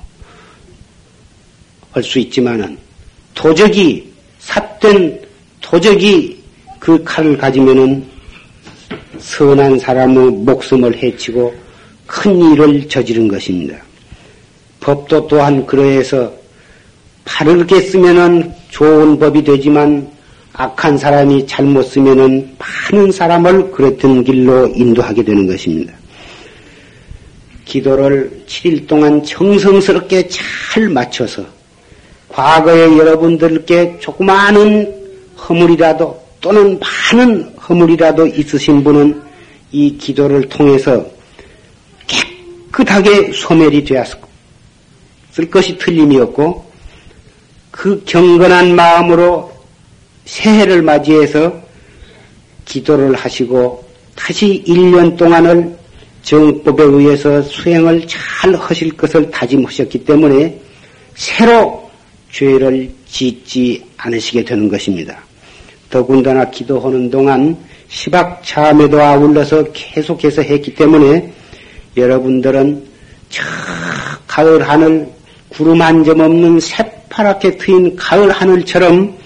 할 1.92 2.02
수 2.02 2.18
있지만은 2.18 2.76
도적이 3.34 4.12
삿된 4.38 5.22
도적이 5.62 6.35
그 6.86 7.02
칼을 7.02 7.36
가지면은 7.36 8.06
선한 9.18 9.80
사람의 9.80 10.30
목숨을 10.30 10.96
해치고 11.02 11.52
큰 12.06 12.52
일을 12.52 12.88
저지른 12.88 13.26
것입니다. 13.26 13.76
법도 14.78 15.26
또한 15.26 15.66
그러해서 15.66 16.32
바르게 17.24 17.80
쓰면은 17.80 18.52
좋은 18.70 19.18
법이 19.18 19.42
되지만 19.42 20.08
악한 20.52 20.96
사람이 20.96 21.48
잘못 21.48 21.82
쓰면은 21.82 22.56
많은 22.92 23.10
사람을 23.10 23.72
그랬던 23.72 24.22
길로 24.22 24.68
인도하게 24.68 25.24
되는 25.24 25.44
것입니다. 25.44 25.92
기도를 27.64 28.44
7일 28.46 28.86
동안 28.86 29.24
정성스럽게 29.24 30.28
잘 30.28 30.88
맞춰서 30.88 31.44
과거에 32.28 32.96
여러분들께 32.96 33.98
조그마한 33.98 34.94
허물이라도 35.48 36.25
또는 36.46 36.78
많은 36.78 37.42
허물이라도 37.56 38.28
있으신 38.28 38.84
분은 38.84 39.20
이 39.72 39.98
기도를 39.98 40.48
통해서 40.48 41.04
깨끗하게 42.06 43.32
소멸이 43.32 43.84
쓸 45.32 45.50
것이 45.50 45.76
틀림이 45.76 46.20
없고 46.20 46.70
그 47.72 48.00
경건한 48.06 48.76
마음으로 48.76 49.52
새해를 50.26 50.82
맞이해서 50.82 51.52
기도를 52.64 53.16
하시고 53.16 53.84
다시 54.14 54.62
1년 54.68 55.16
동안을 55.16 55.76
정법에 56.22 56.84
의해서 56.84 57.42
수행을 57.42 58.06
잘 58.06 58.54
하실 58.54 58.96
것을 58.96 59.28
다짐하셨기 59.32 60.04
때문에 60.04 60.60
새로 61.16 61.90
죄를 62.30 62.88
짓지 63.08 63.84
않으시게 63.96 64.44
되는 64.44 64.68
것입니다. 64.68 65.25
더군다나 65.90 66.50
기도하는 66.50 67.10
동안 67.10 67.56
시박 67.88 68.42
참에도 68.44 69.00
아울러서 69.00 69.64
계속해서 69.72 70.42
했기 70.42 70.74
때문에 70.74 71.32
여러분들은 71.96 72.84
저 73.28 73.42
가을 74.26 74.68
하늘 74.68 75.08
구름 75.48 75.80
한 75.80 76.04
점 76.04 76.20
없는 76.20 76.60
새파랗게 76.60 77.56
트인 77.56 77.96
가을 77.96 78.30
하늘처럼 78.30 79.16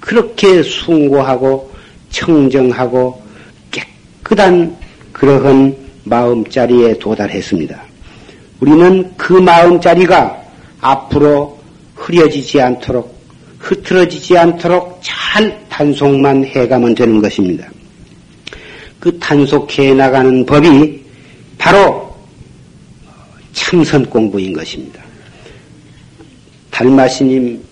그렇게 0.00 0.62
숭고하고 0.62 1.70
청정하고 2.10 3.22
깨끗한 3.70 4.76
그러한 5.12 5.76
마음자리에 6.04 6.98
도달했습니다. 6.98 7.82
우리는 8.60 9.12
그 9.16 9.32
마음자리가 9.32 10.42
앞으로 10.80 11.58
흐려지지 11.96 12.60
않도록 12.60 13.13
흐트러지지 13.64 14.36
않도록 14.36 15.00
잘 15.02 15.58
단속만 15.70 16.44
해가면 16.44 16.94
되는 16.94 17.20
것입니다. 17.20 17.66
그 19.00 19.18
단속해 19.18 19.94
나가는 19.94 20.44
법이 20.44 21.02
바로 21.56 22.14
참선 23.52 24.04
공부인 24.06 24.52
것입니다. 24.52 25.02
달마스님 26.70 27.62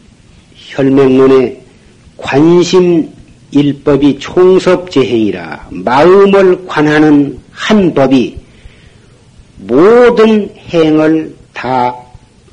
혈맹론에 0.54 1.60
관심 2.16 3.10
일법이 3.50 4.18
총섭재행이라 4.18 5.68
마음을 5.70 6.66
관하는 6.66 7.38
한 7.50 7.92
법이 7.92 8.38
모든 9.58 10.48
행을 10.68 11.34
다 11.52 11.94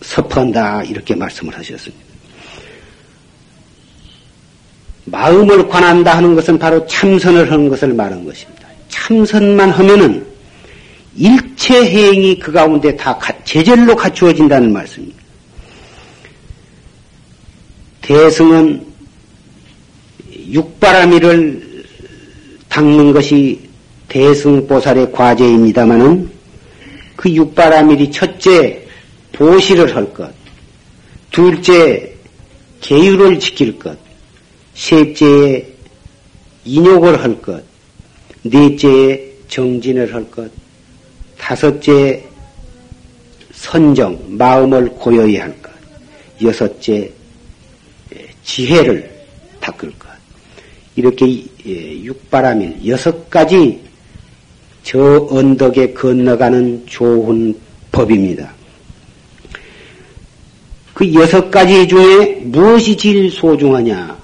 섭한다 0.02 0.84
이렇게 0.84 1.16
말씀을 1.16 1.58
하셨습니다. 1.58 2.09
마음을 5.12 5.68
관한다 5.68 6.18
하는 6.18 6.36
것은 6.36 6.58
바로 6.58 6.86
참선을 6.88 7.52
하는 7.52 7.70
것을 7.70 7.94
말한 7.94 8.24
것입니다. 8.26 8.68
참선만 8.90 9.70
하면은 9.70 10.26
일체 11.16 11.86
행이 11.86 12.40
그 12.40 12.52
가운데 12.52 12.96
다 12.96 13.18
제절로 13.44 13.96
갖추어진다는 13.96 14.72
말씀입니다. 14.72 15.20
대승은 18.02 18.86
육바라미를 20.52 21.84
닦는 22.70 23.12
것이 23.14 23.60
대승보살의 24.08 25.12
과제입니다마는 25.12 26.30
그 27.16 27.30
육바라밀이 27.30 28.12
첫째 28.12 28.88
보시를 29.34 29.96
할 29.96 30.12
것, 30.14 30.32
둘째 31.32 32.12
계율을 32.82 33.40
지킬 33.40 33.78
것, 33.78 33.98
셋째 34.80 35.68
인욕을 36.64 37.22
할 37.22 37.42
것, 37.42 37.62
넷째 38.44 39.30
정진을 39.50 40.14
할 40.14 40.32
것, 40.32 40.50
다섯째 41.38 42.24
선정, 43.52 44.18
마음을 44.30 44.90
고요히 44.92 45.36
할 45.36 45.54
것, 45.62 45.70
여섯째 46.42 47.12
지혜를 48.46 49.12
닦을 49.60 49.92
것. 50.00 50.08
이렇게 50.96 51.44
예, 51.66 52.02
육바라밀 52.04 52.88
여섯 52.88 53.30
가지 53.30 53.82
저 54.84 55.28
언덕에 55.30 55.94
건너가는 55.94 56.86
좋은 56.88 57.54
법입니다. 57.92 58.54
그 60.94 61.14
여섯 61.14 61.52
가지 61.52 61.86
중에 61.86 62.42
무엇이 62.46 62.96
제일 62.96 63.30
소중하냐? 63.30 64.19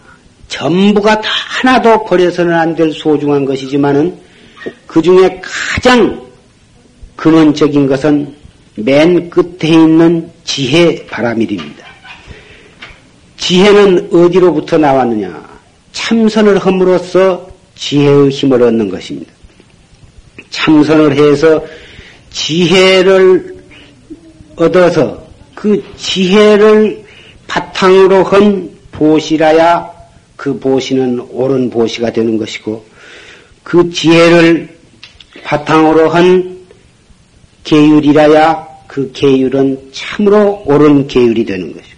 전부가 0.55 1.19
다 1.19 1.29
하나도 1.29 2.05
버려서는 2.05 2.53
안 2.53 2.75
될 2.75 2.91
소중한 2.93 3.45
것이지만은 3.45 4.17
그 4.87 5.01
중에 5.01 5.41
가장 5.43 6.21
근원적인 7.15 7.87
것은 7.87 8.33
맨 8.75 9.29
끝에 9.29 9.69
있는 9.69 10.29
지혜 10.43 11.05
바라밀입니다. 11.07 11.85
지혜는 13.37 14.09
어디로부터 14.11 14.77
나왔느냐? 14.77 15.43
참선을 15.91 16.57
함으로써 16.57 17.47
지혜의 17.75 18.29
힘을 18.29 18.61
얻는 18.63 18.89
것입니다. 18.89 19.31
참선을 20.49 21.15
해서 21.15 21.63
지혜를 22.31 23.55
얻어서 24.55 25.23
그 25.53 25.81
지혜를 25.97 27.03
바탕으로 27.47 28.23
한 28.23 28.69
보시라야 28.91 29.94
그 30.35 30.59
보시는 30.59 31.19
옳은 31.31 31.69
보시가 31.69 32.11
되는 32.11 32.37
것이고 32.37 32.83
그 33.63 33.89
지혜를 33.89 34.77
바탕으로 35.43 36.09
한 36.09 36.59
계율이라야 37.63 38.67
그 38.87 39.11
계율은 39.11 39.91
참으로 39.91 40.63
옳은 40.65 41.07
계율이 41.07 41.45
되는 41.45 41.73
것이고 41.73 41.95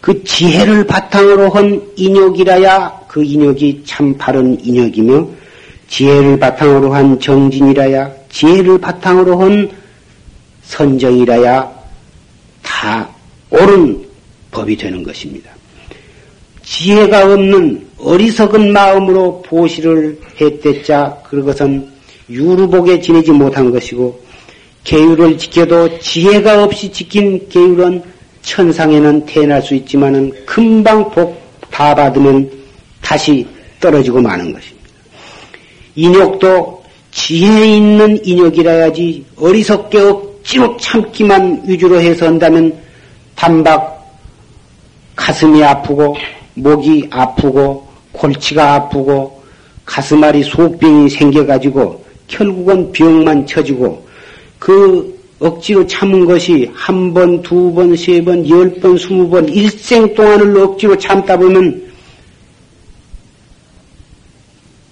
그 0.00 0.24
지혜를 0.24 0.84
바탕으로 0.86 1.50
한 1.50 1.80
인욕이라야 1.96 3.02
그 3.06 3.22
인욕이 3.22 3.84
참 3.84 4.16
바른 4.18 4.58
인욕이며 4.64 5.28
지혜를 5.88 6.38
바탕으로 6.38 6.92
한 6.92 7.20
정진이라야 7.20 8.12
지혜를 8.30 8.78
바탕으로 8.80 9.40
한 9.40 9.70
선정이라야 10.64 11.70
다 12.62 13.08
옳은 13.50 14.04
법이 14.50 14.76
되는 14.76 15.02
것입니다. 15.02 15.50
지혜가 16.72 17.34
없는 17.34 17.86
어리석은 17.98 18.72
마음으로 18.72 19.42
보시를 19.42 20.18
했댔자 20.40 21.18
그것은 21.28 21.86
유루복에 22.30 23.00
지내지 23.00 23.30
못한 23.30 23.70
것이고 23.70 24.18
계율을 24.84 25.36
지켜도 25.36 25.98
지혜가 25.98 26.64
없이 26.64 26.90
지킨 26.90 27.46
계율은 27.48 28.02
천상에는 28.40 29.26
태어날 29.26 29.62
수 29.62 29.74
있지만은 29.74 30.32
금방 30.46 31.10
복 31.10 31.42
다 31.72 31.94
받으면 31.94 32.48
다시 33.00 33.44
떨어지고 33.80 34.20
마는 34.20 34.52
것입니다. 34.52 34.88
인욕도 35.96 36.84
지혜 37.10 37.76
있는 37.76 38.18
인욕이라야지 38.24 39.24
어리석게 39.36 39.98
억지로 39.98 40.76
참기만 40.76 41.62
위주로 41.66 42.00
해서 42.00 42.26
한다면 42.26 42.72
단박 43.34 44.00
가슴이 45.16 45.64
아프고 45.64 46.16
목이 46.54 47.08
아프고 47.10 47.86
골치가 48.12 48.74
아프고 48.74 49.42
가슴앓이 49.84 50.44
소병이 50.44 51.10
생겨가지고 51.10 52.04
결국은 52.28 52.92
병만 52.92 53.46
쳐지고 53.46 54.06
그 54.58 55.20
억지로 55.40 55.84
참은 55.86 56.24
것이 56.24 56.70
한 56.72 57.12
번, 57.12 57.42
두 57.42 57.72
번, 57.72 57.96
세 57.96 58.22
번, 58.22 58.48
열 58.48 58.72
번, 58.76 58.96
스무 58.96 59.28
번, 59.28 59.48
일생 59.48 60.14
동안을 60.14 60.56
억지로 60.56 60.96
참다 60.96 61.36
보면 61.36 61.90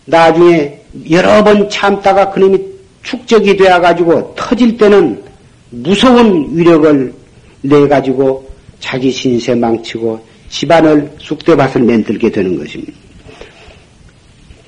나중에 0.06 0.80
여러 1.08 1.44
번 1.44 1.68
참다가 1.70 2.30
그놈이 2.30 2.58
축적이 3.04 3.56
되어가지고 3.56 4.34
터질 4.36 4.76
때는 4.76 5.22
무서운 5.70 6.48
위력을 6.52 7.14
내가지고 7.62 8.50
자기 8.80 9.10
신세 9.10 9.54
망치고 9.54 10.29
집안을 10.50 11.12
쑥대밭을 11.18 11.82
만들게 11.82 12.30
되는 12.30 12.58
것입니다. 12.58 12.92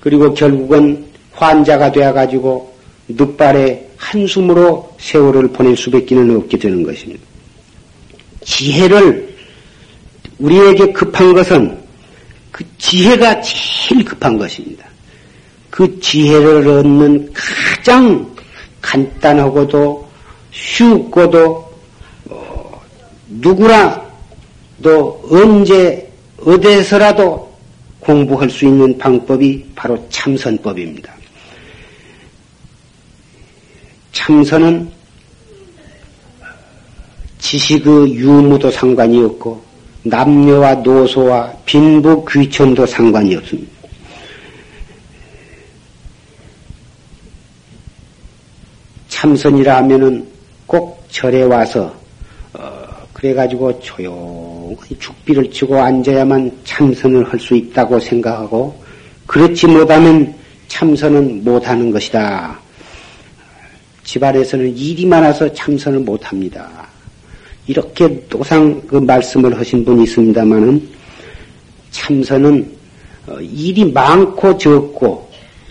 그리고 0.00 0.32
결국은 0.32 1.04
환자가 1.32 1.92
되어가지고 1.92 2.72
늑발에 3.08 3.88
한숨으로 3.96 4.96
세월을 4.98 5.48
보낼 5.48 5.76
수밖에는 5.76 6.36
없게 6.36 6.58
되는 6.58 6.82
것입니다. 6.82 7.22
지혜를 8.42 9.32
우리에게 10.38 10.92
급한 10.92 11.32
것은 11.32 11.78
그 12.50 12.64
지혜가 12.78 13.40
제일 13.42 14.04
급한 14.04 14.38
것입니다. 14.38 14.84
그 15.70 16.00
지혜를 16.00 16.66
얻는 16.68 17.32
가장 17.32 18.34
간단하고도 18.80 20.08
쉽고도 20.50 21.72
어, 22.28 22.82
누구라 23.28 24.11
도 24.82 25.22
언제 25.30 26.10
어디서라도 26.44 27.50
공부할 28.00 28.50
수 28.50 28.64
있는 28.64 28.98
방법이 28.98 29.64
바로 29.76 29.96
참선법입니다. 30.10 31.14
참선은 34.10 34.90
지식의 37.38 38.14
유무도 38.16 38.70
상관이 38.70 39.22
없고 39.22 39.62
남녀와 40.02 40.76
노소와 40.76 41.52
빈부 41.64 42.24
귀천도 42.24 42.86
상관이 42.86 43.36
없습니다. 43.36 43.70
참선이라 49.08 49.76
하면은 49.76 50.26
꼭 50.66 51.04
절에 51.08 51.42
와서 51.42 51.94
어, 52.54 52.88
그래가지고 53.12 53.78
조용 53.80 54.51
히 54.86 54.98
죽비를 54.98 55.50
치고 55.50 55.78
앉아야만 55.80 56.50
참선을 56.64 57.32
할 57.32 57.38
수 57.38 57.54
있다고 57.56 57.98
생각하고 58.00 58.80
그렇지 59.26 59.66
못하면 59.66 60.34
참선은 60.68 61.44
못하는 61.44 61.90
것이다. 61.90 62.58
집안에서는 64.04 64.76
일이 64.76 65.06
많아서 65.06 65.52
참선을 65.52 66.00
못합니다. 66.00 66.68
이렇게 67.66 68.26
또상 68.28 68.80
그 68.86 68.96
말씀을 68.96 69.58
하신 69.58 69.84
분이 69.84 70.04
있습니다만은 70.04 70.88
참선은 71.90 72.70
어, 73.28 73.38
일이 73.40 73.84
많고 73.84 74.58
적고 74.58 75.28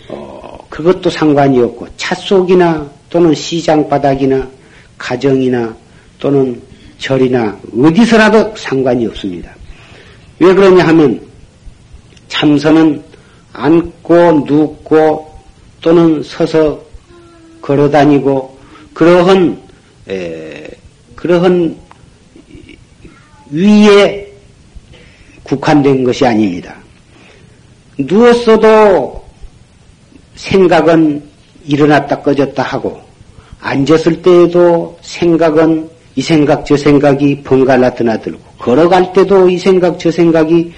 어, 0.08 0.66
그것도 0.70 1.10
상관이 1.10 1.60
없고 1.60 1.86
차 1.96 2.14
속이나 2.14 2.90
또는 3.10 3.34
시장 3.34 3.86
바닥이나 3.88 4.48
가정이나 4.96 5.76
또는 6.18 6.60
절이나 7.02 7.58
어디서라도 7.76 8.54
상관이 8.56 9.06
없습니다. 9.06 9.52
왜 10.38 10.54
그러냐 10.54 10.86
하면 10.86 11.20
참선은 12.28 13.02
앉고 13.52 14.44
눕고 14.46 15.38
또는 15.80 16.22
서서 16.22 16.80
걸어 17.60 17.90
다니고 17.90 18.56
그러한 18.94 19.60
에, 20.08 20.68
그러한 21.16 21.76
위에 23.50 24.32
국한된 25.42 26.04
것이 26.04 26.24
아닙니다. 26.24 26.76
누웠어도 27.98 29.22
생각은 30.36 31.22
일어났다 31.64 32.22
꺼졌다 32.22 32.62
하고 32.62 33.00
앉았을 33.60 34.22
때에도 34.22 34.96
생각은 35.02 35.91
이 36.14 36.20
생각 36.20 36.66
저 36.66 36.76
생각이 36.76 37.42
번갈아 37.42 37.94
드나들고 37.94 38.40
걸어갈 38.58 39.12
때도 39.12 39.48
이 39.48 39.58
생각 39.58 39.98
저 39.98 40.10
생각이 40.10 40.72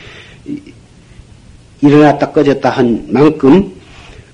일어났다 1.80 2.30
꺼졌다 2.30 2.70
한 2.70 3.06
만큼 3.08 3.72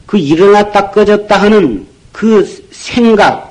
그 0.06 0.18
일어났다 0.18 0.90
꺼졌다 0.90 1.34
하는 1.36 1.86
그 2.12 2.46
생각 2.70 3.50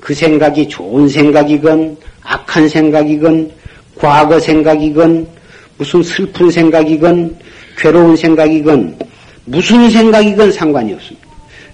그 0.00 0.14
생각이 0.14 0.68
좋은 0.68 1.08
생각이건 1.08 1.96
악한 2.22 2.68
생각이건 2.68 3.50
과거 3.96 4.38
생각이건 4.38 5.26
무슨 5.78 6.02
슬픈 6.02 6.50
생각이건 6.50 7.38
괴로운 7.78 8.16
생각이건 8.16 8.98
무슨 9.44 9.90
생각이건 9.90 10.50
상관이 10.50 10.92
없습니다. 10.94 11.26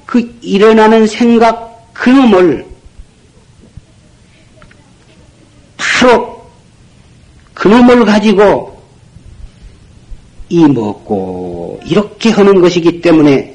그 0.05 0.35
일어나는 0.43 1.07
생각 1.07 1.93
그놈을 1.95 2.67
바로 5.77 6.43
그놈을 7.63 8.05
가지고 8.05 8.77
이 10.49 10.65
먹고 10.67 11.79
이렇게 11.87 12.31
하는 12.31 12.61
것이기 12.61 13.01
때문에 13.01 13.55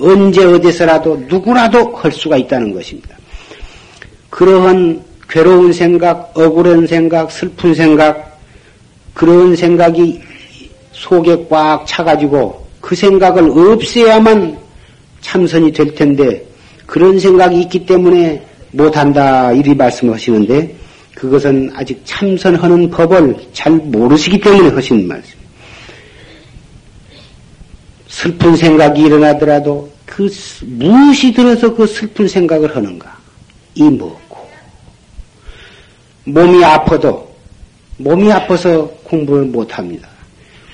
언제 0.00 0.44
어디서라도 0.44 1.26
누구라도 1.28 1.94
할 1.94 2.10
수가 2.10 2.38
있다는 2.38 2.74
것입니다. 2.74 3.16
그러한 4.30 5.00
괴로운 5.28 5.72
생각, 5.72 6.36
억울한 6.36 6.88
생각, 6.88 7.30
슬픈 7.30 7.72
생각, 7.72 8.36
그런 9.14 9.54
생각이 9.54 10.20
속에 10.90 11.46
꽉 11.48 11.86
차가지고 11.86 12.66
그 12.80 12.96
생각을 12.96 13.48
없애야만 13.48 14.58
참선이 15.20 15.72
될 15.72 15.94
텐데 15.94 16.44
그런 16.84 17.20
생각이 17.20 17.60
있기 17.60 17.86
때문에 17.86 18.44
못한다 18.72 19.52
이리 19.52 19.72
말씀하시는데 19.72 20.85
그것은 21.16 21.72
아직 21.74 21.98
참선하는 22.04 22.90
법을 22.90 23.34
잘 23.54 23.72
모르시기 23.72 24.38
때문에 24.38 24.68
하시는 24.68 25.08
말씀. 25.08 25.34
슬픈 28.06 28.54
생각이 28.54 29.00
일어나더라도 29.00 29.90
그 30.04 30.30
무엇이 30.66 31.32
들어서 31.32 31.74
그 31.74 31.86
슬픈 31.86 32.28
생각을 32.28 32.76
하는가? 32.76 33.16
이 33.74 33.84
뭐고? 33.84 34.46
몸이 36.24 36.62
아파도 36.62 37.34
몸이 37.96 38.30
아파서 38.30 38.86
공부를 39.04 39.46
못 39.46 39.78
합니다. 39.78 40.08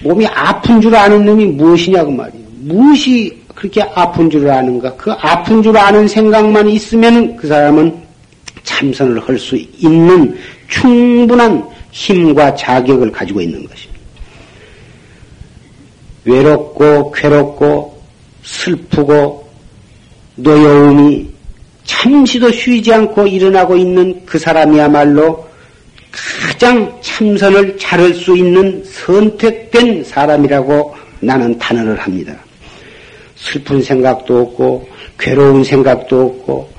몸이 0.03 0.27
아픈 0.27 0.81
줄 0.81 0.95
아는 0.97 1.25
놈이 1.25 1.47
무엇이냐고 1.47 2.11
말이에요. 2.11 2.47
무엇이 2.63 3.41
그렇게 3.55 3.81
아픈 3.95 4.29
줄 4.29 4.51
아는가? 4.51 4.93
그 4.97 5.13
아픈 5.13 5.63
줄 5.63 5.77
아는 5.77 6.09
생각만 6.09 6.69
있으면 6.69 7.37
그 7.37 7.47
사람은 7.47 8.02
참선을 8.63 9.21
할 9.21 9.39
수 9.39 9.57
있는 9.57 10.37
충분한 10.69 11.69
힘과 11.91 12.55
자격을 12.55 13.13
가지고 13.13 13.41
있는 13.41 13.67
것입니다. 13.67 14.01
외롭고 16.25 17.11
괴롭고 17.13 18.01
슬프고 18.43 19.49
노여움이 20.37 21.29
잠시도 21.85 22.51
쉬지 22.51 22.93
않고 22.93 23.27
일어나고 23.27 23.77
있는 23.77 24.25
그 24.25 24.39
사람이야말로 24.39 25.47
가장 26.11 27.01
참선을 27.01 27.77
잘할 27.79 28.15
수 28.15 28.37
있는 28.37 28.85
선택된 28.85 30.05
사람이라고 30.05 30.95
나는 31.21 31.59
단언을 31.59 31.99
합니다. 31.99 32.35
슬픈 33.37 33.83
생각도 33.83 34.41
없고 34.43 34.89
괴로운 35.19 35.65
생각도 35.65 36.27
없고 36.27 36.72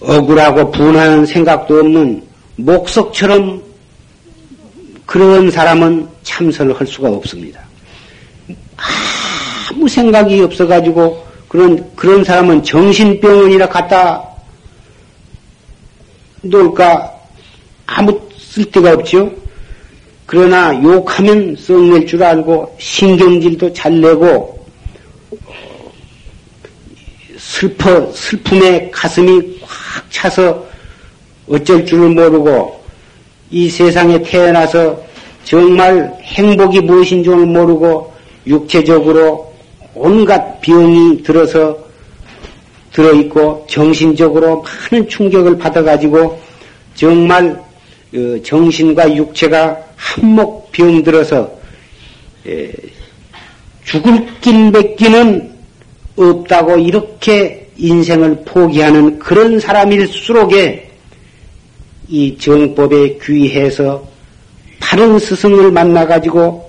억울하고 0.00 0.70
분한 0.70 1.26
생각도 1.26 1.80
없는 1.80 2.22
목석처럼 2.56 3.62
그런 5.06 5.50
사람은 5.50 6.08
참선을 6.22 6.78
할 6.78 6.86
수가 6.86 7.08
없습니다. 7.08 7.60
아무 9.70 9.88
생각이 9.88 10.40
없어가지고 10.42 11.26
그런 11.48 11.94
그런 11.96 12.22
사람은 12.22 12.62
정신병원이라 12.62 13.68
갖다 13.68 14.22
놓을까 16.42 17.12
아무 17.86 18.20
쓸데가 18.36 18.92
없죠. 18.92 19.32
그러나 20.26 20.74
욕하면 20.82 21.56
썩낼 21.56 22.06
줄 22.06 22.22
알고 22.22 22.76
신경질도 22.78 23.72
잘 23.72 23.98
내고 24.00 24.57
슬퍼 27.48 28.12
슬픔에 28.12 28.90
가슴이 28.90 29.58
꽉 29.62 30.10
차서 30.10 30.66
어쩔 31.48 31.84
줄을 31.84 32.10
모르고 32.10 32.78
이 33.50 33.70
세상에 33.70 34.22
태어나서 34.22 35.02
정말 35.44 36.14
행복이 36.22 36.82
무엇인 36.82 37.24
줄 37.24 37.46
모르고 37.46 38.12
육체적으로 38.46 39.50
온갖 39.94 40.60
병이 40.60 41.22
들어서 41.22 41.76
들어있고 42.92 43.66
정신적으로 43.68 44.62
많은 44.90 45.08
충격을 45.08 45.56
받아가지고 45.56 46.38
정말 46.94 47.58
어, 48.14 48.42
정신과 48.44 49.16
육체가 49.16 49.76
한몫 49.96 50.70
병들어서 50.70 51.50
죽을 53.84 54.26
길밖기는 54.40 55.57
없다고 56.18 56.78
이렇게 56.78 57.70
인생을 57.76 58.42
포기하는 58.44 59.18
그런 59.18 59.60
사람일수록에 59.60 60.90
이 62.08 62.36
정법에 62.38 63.18
귀해서 63.22 64.06
바른 64.80 65.18
스승을 65.18 65.70
만나가지고 65.70 66.68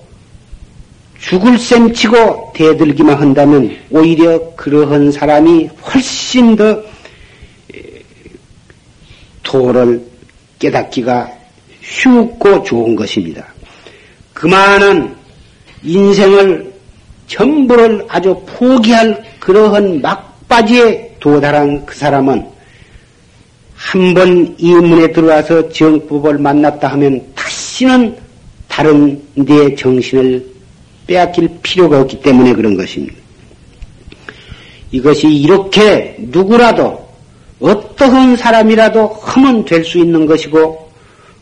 죽을 1.19 1.57
셈 1.57 1.93
치고 1.93 2.53
대들기만 2.55 3.17
한다면 3.17 3.75
오히려 3.89 4.55
그러한 4.55 5.11
사람이 5.11 5.69
훨씬 5.83 6.55
더 6.55 6.81
도를 9.43 10.05
깨닫기가 10.59 11.31
쉽고 11.81 12.63
좋은 12.63 12.95
것입니다. 12.95 13.47
그만한 14.33 15.15
인생을 15.83 16.71
전부를 17.29 18.05
아주 18.09 18.35
포기할 18.45 19.23
그러한 19.39 20.01
막바지에 20.01 21.15
도달한 21.19 21.85
그 21.85 21.95
사람은 21.95 22.45
한 23.75 24.13
번 24.13 24.55
이 24.57 24.73
문에 24.73 25.09
들어와서 25.13 25.69
정법을 25.69 26.37
만났다 26.37 26.89
하면 26.89 27.21
다시는 27.33 28.17
다른 28.67 29.21
데 29.45 29.73
정신을 29.73 30.45
빼앗길 31.07 31.49
필요가 31.63 32.01
없기 32.01 32.19
때문에 32.21 32.53
그런 32.53 32.75
것입니다. 32.75 33.15
이것이 34.91 35.27
이렇게 35.29 36.15
누구라도 36.19 37.07
어떠한 37.61 38.35
사람이라도 38.35 39.07
하면 39.07 39.63
될 39.65 39.85
수 39.85 39.97
있는 39.97 40.25
것이고 40.25 40.89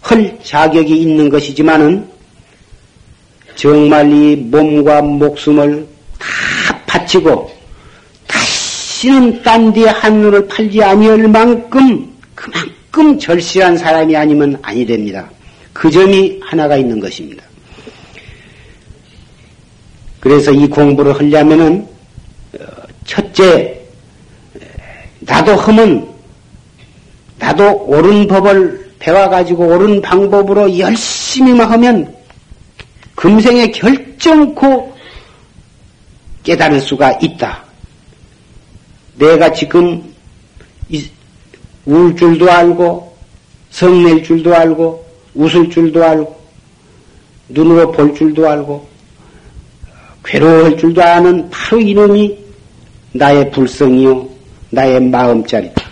할 0.01 0.37
자격이 0.43 0.95
있는 0.95 1.29
것이지만은 1.29 2.07
정말 3.57 4.13
이 4.13 4.35
몸과 4.35 5.01
목숨을 5.01 5.85
다 6.19 6.79
바치고 6.85 7.51
다시는 8.27 9.41
딴데 9.41 9.85
한눈을 9.89 10.47
팔지 10.47 10.81
아니할 10.83 11.27
만큼 11.27 12.07
그만큼 12.35 13.17
절실한 13.19 13.75
사람이 13.75 14.15
아니면 14.15 14.57
아니 14.61 14.85
됩니다. 14.85 15.27
그 15.73 15.89
점이 15.89 16.39
하나가 16.43 16.77
있는 16.77 16.99
것입니다. 16.99 17.43
그래서 20.19 20.51
이 20.51 20.67
공부를 20.67 21.15
하려면은 21.15 21.87
어, 22.59 22.63
첫째 23.05 23.81
나도 25.21 25.55
하면 25.55 26.07
나도 27.39 27.85
옳은 27.87 28.27
법을 28.27 28.91
배워가지고 28.99 29.65
옳은 29.65 30.01
방법으로 30.01 30.77
열심히만 30.77 31.71
하면 31.71 32.16
금생에 33.17 33.71
결정코 33.71 34.95
깨달을 36.43 36.79
수가 36.79 37.13
있다. 37.13 37.63
내가 39.15 39.51
지금 39.51 40.03
울 41.85 42.15
줄도 42.15 42.49
알고 42.49 43.17
성낼 43.71 44.23
줄도 44.23 44.53
알고 44.53 45.03
웃을 45.33 45.67
줄도 45.67 46.03
알고 46.03 46.39
눈으로 47.49 47.91
볼 47.91 48.13
줄도 48.13 48.47
알고 48.47 48.87
괴로워할 50.23 50.77
줄도 50.77 51.01
아는 51.01 51.49
바로 51.49 51.81
이놈이 51.81 52.37
나의 53.13 53.49
불성이요 53.49 54.29
나의 54.69 55.01
마음자리다. 55.01 55.83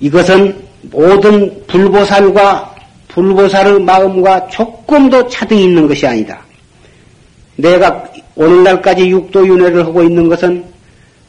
이것은 0.00 0.64
모든 0.84 1.66
불보살과 1.66 2.73
불보살의 3.14 3.80
마음과 3.80 4.48
조금도 4.48 5.28
차등이 5.28 5.64
있는 5.64 5.86
것이 5.86 6.06
아니다. 6.06 6.44
내가 7.56 8.04
오늘날까지 8.34 9.08
육도윤회를 9.08 9.86
하고 9.86 10.02
있는 10.02 10.28
것은 10.28 10.64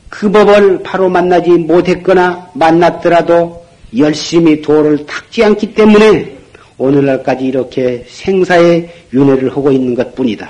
그 0.10 0.32
법을 0.32 0.82
바로 0.82 1.08
만나지 1.08 1.52
못했거나 1.52 2.50
만났더라도 2.56 3.64
열심히 3.96 4.62
도를 4.62 5.06
닦지 5.06 5.44
않기 5.44 5.76
때문에 5.76 6.36
오늘날까지 6.78 7.46
이렇게 7.46 8.04
생사의 8.10 8.90
윤회를 9.14 9.52
하고 9.52 9.72
있는 9.72 9.94
것 9.94 10.16
뿐이다. 10.16 10.50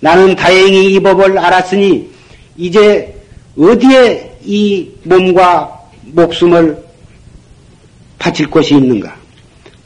나는 0.00 0.34
다행히 0.34 0.94
이 0.94 1.00
법을 1.00 1.38
알았으니 1.38 2.10
이제 2.56 3.14
어디에 3.58 4.38
이 4.42 4.88
몸과 5.04 5.70
목숨을 6.12 6.82
바칠 8.18 8.48
곳이 8.48 8.74
있는가? 8.74 9.21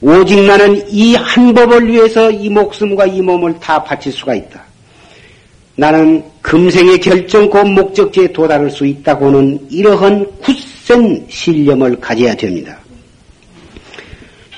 오직 0.00 0.42
나는 0.44 0.84
이 0.90 1.14
한 1.14 1.52
법을 1.54 1.88
위해서 1.88 2.30
이 2.30 2.48
목숨과 2.48 3.06
이 3.06 3.20
몸을 3.20 3.58
다 3.60 3.82
바칠 3.82 4.12
수가 4.12 4.34
있다. 4.34 4.62
나는 5.74 6.24
금생의 6.42 7.00
결정코 7.00 7.64
목적지에 7.64 8.32
도달할 8.32 8.70
수 8.70 8.86
있다고는 8.86 9.66
이러한 9.70 10.26
굳센 10.40 11.26
신념을 11.28 12.00
가져야 12.00 12.34
됩니다. 12.34 12.78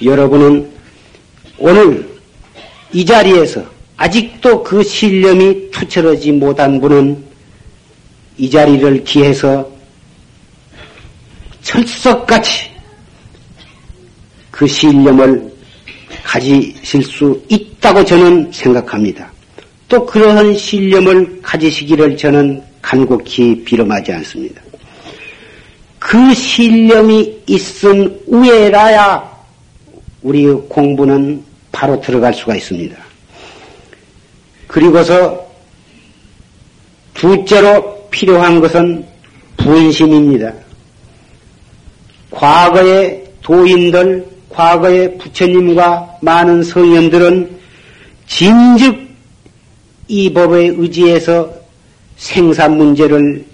여러분은 0.03 0.69
오늘 1.59 2.09
이 2.93 3.05
자리에서 3.05 3.65
아직도 3.97 4.63
그 4.63 4.83
신념이 4.85 5.71
투철하지 5.73 6.33
못한 6.33 6.81
분은 6.81 7.25
이 8.37 8.49
자리를 8.49 9.03
기해서 9.03 9.69
철석같이 11.63 12.71
그 14.59 14.67
신념을 14.67 15.53
가지실 16.25 17.01
수 17.05 17.41
있다고 17.49 18.05
저는 18.05 18.51
생각합니다. 18.53 19.31
또 19.87 20.05
그러한 20.05 20.57
신념을 20.57 21.41
가지시기를 21.43 22.17
저는 22.17 22.61
간곡히 22.83 23.63
빌어하지 23.65 24.13
않습니다. 24.15 24.61
그 26.01 26.35
신념이 26.35 27.43
있은 27.47 28.21
우에라야 28.27 29.31
우리 30.23 30.45
공부는 30.47 31.45
바로 31.71 32.01
들어갈 32.01 32.35
수가 32.35 32.57
있습니다. 32.57 32.97
그리고서 34.67 35.47
둘째로 37.15 38.09
필요한 38.11 38.61
것은 38.61 39.07
분심입니다. 39.57 40.53
과거의 42.33 43.25
도인들, 43.41 44.38
과거의 44.51 45.19
부처님과 45.19 46.19
많은 46.21 46.63
성현들은 46.63 47.59
진즉 48.27 49.09
이 50.09 50.33
법에 50.33 50.75
의지해서 50.77 51.51
생산 52.17 52.77
문제를 52.77 53.45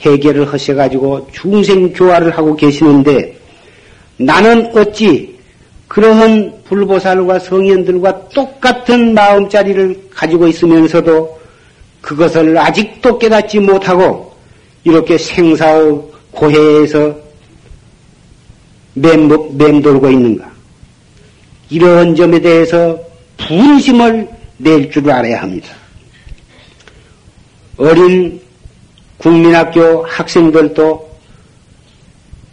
해결을 0.00 0.52
하셔가지고 0.52 1.28
중생 1.32 1.92
교화를 1.92 2.36
하고 2.36 2.56
계시는데 2.56 3.36
나는 4.16 4.70
어찌 4.76 5.38
그러한 5.88 6.62
불보살과 6.64 7.38
성현들과 7.40 8.28
똑같은 8.28 9.14
마음자리를 9.14 10.08
가지고 10.10 10.46
있으면서도 10.46 11.40
그것을 12.00 12.56
아직도 12.56 13.18
깨닫지 13.18 13.58
못하고 13.60 14.32
이렇게 14.84 15.18
생사의 15.18 16.00
고해에서 16.32 17.29
맴돌고 18.94 20.10
있는가? 20.10 20.50
이런 21.70 22.14
점에 22.14 22.40
대해서 22.40 22.98
분심을 23.36 24.28
낼 24.58 24.90
줄 24.90 25.10
알아야 25.10 25.40
합니다. 25.42 25.68
어린 27.76 28.40
국민학교 29.16 30.04
학생들도 30.04 31.10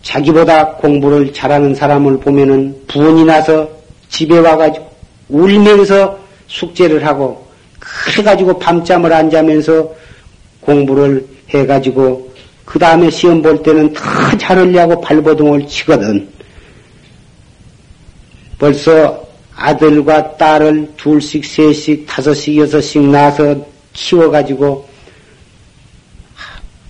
자기보다 0.01 0.73
공부를 0.75 1.33
잘하는 1.33 1.75
사람을 1.75 2.19
보면은 2.19 2.81
분이 2.87 3.25
나서 3.25 3.69
집에 4.09 4.37
와가지고 4.37 4.89
울면서 5.29 6.17
숙제를 6.47 7.05
하고 7.05 7.45
그래가지고 7.79 8.57
밤잠을 8.59 9.11
안 9.11 9.29
자면서 9.29 9.93
공부를 10.61 11.27
해가지고 11.49 12.26
그 12.67 12.77
다음에 12.77 13.09
시험 13.09 13.41
볼 13.41 13.63
때는 13.63 13.93
다 13.93 14.37
잘하려고 14.37 14.99
발버둥을 14.99 15.65
치거든. 15.67 16.27
벌써 18.59 19.25
아들과 19.55 20.35
딸을 20.35 20.91
둘씩, 20.97 21.45
셋씩, 21.45 22.05
다섯씩, 22.05 22.57
여섯씩 22.57 23.03
낳아서 23.03 23.55
키워가지고 23.93 24.85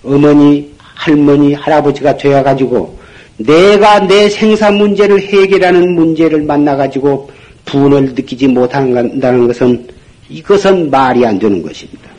어머니, 0.02 0.74
할머니, 0.96 1.54
할아버지가 1.54 2.16
되어가지고 2.16 2.98
내가 3.36 4.00
내 4.00 4.28
생사 4.28 4.72
문제를 4.72 5.20
해결하는 5.20 5.94
문제를 5.94 6.42
만나가지고 6.42 7.30
분을 7.66 8.14
느끼지 8.16 8.48
못한다는 8.48 9.46
것은 9.46 9.86
이것은 10.28 10.90
말이 10.90 11.24
안 11.24 11.38
되는 11.38 11.62
것입니다. 11.62 12.10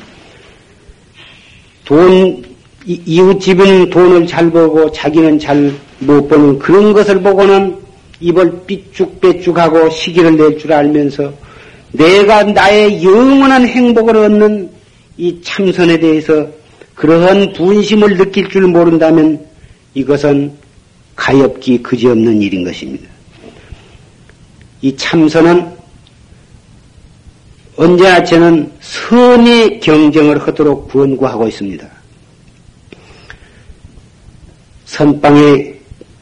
돈, 1.83 2.48
이웃집은 2.85 3.89
돈을 3.89 4.27
잘 4.27 4.49
벌고 4.49 4.91
자기는 4.91 5.39
잘 5.39 5.71
못 5.99 6.27
버는 6.27 6.59
그런 6.59 6.93
것을 6.93 7.21
보고는 7.21 7.77
입을 8.21 8.65
삐쭉빼쭉하고 8.65 9.89
시기를 9.89 10.35
낼 10.35 10.57
줄 10.57 10.73
알면서 10.73 11.33
내가 11.91 12.43
나의 12.43 13.03
영원한 13.03 13.65
행복을 13.65 14.15
얻는 14.15 14.69
이 15.17 15.41
참선에 15.41 15.99
대해서 15.99 16.47
그러한 16.95 17.53
분심을 17.53 18.17
느낄 18.17 18.49
줄 18.49 18.67
모른다면 18.67 19.45
이것은 19.93 20.51
가엾기 21.15 21.81
그지없는 21.83 22.41
일인 22.41 22.63
것입니다. 22.63 23.07
이 24.81 24.95
참선은 24.95 25.67
언제나 27.75 28.23
저는 28.23 28.71
선의 28.79 29.79
경쟁을 29.79 30.37
하도록 30.47 30.89
권고하고 30.89 31.47
있습니다. 31.47 31.98
선방에 34.89 35.75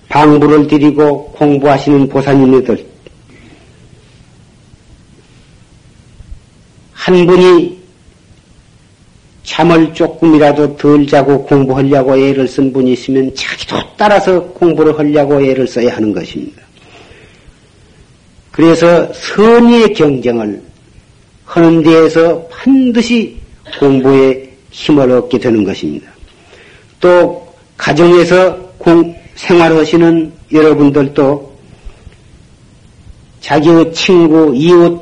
방부를 0.09 0.67
드리고 0.67 1.31
공부하시는 1.31 2.09
보사님들 2.09 2.85
한 6.91 7.25
분이 7.25 7.77
잠을 9.43 9.93
조금이라도 9.93 10.75
덜 10.75 11.07
자고 11.07 11.45
공부하려고 11.45 12.17
애를 12.17 12.45
쓴 12.45 12.73
분이 12.73 12.91
있으면 12.91 13.33
자기도 13.33 13.77
따라서 13.95 14.43
공부를 14.43 14.99
하려고 14.99 15.41
애를 15.41 15.65
써야 15.65 15.95
하는 15.95 16.11
것입니다. 16.11 16.61
그래서 18.51 19.11
선의의 19.13 19.93
경쟁을 19.93 20.61
하는 21.45 21.81
데에서 21.81 22.45
반드시 22.51 23.37
공부에 23.79 24.51
힘을 24.71 25.09
얻게 25.11 25.39
되는 25.39 25.63
것입니다. 25.63 26.11
또 26.99 27.46
가정에서 27.77 28.57
공, 28.77 29.15
생활하시는 29.35 30.33
여러분들도 30.51 31.57
자기의 33.39 33.93
친구, 33.93 34.53
이웃, 34.55 35.01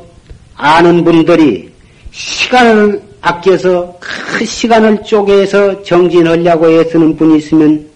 아는 0.56 1.04
분들이 1.04 1.72
시간을 2.12 3.02
아껴서 3.22 3.98
그 4.00 4.46
시간을 4.46 5.04
쪼개서 5.04 5.84
정진하려고 5.84 6.70
애쓰는 6.70 7.16
분이 7.16 7.40
있으면 7.40 7.90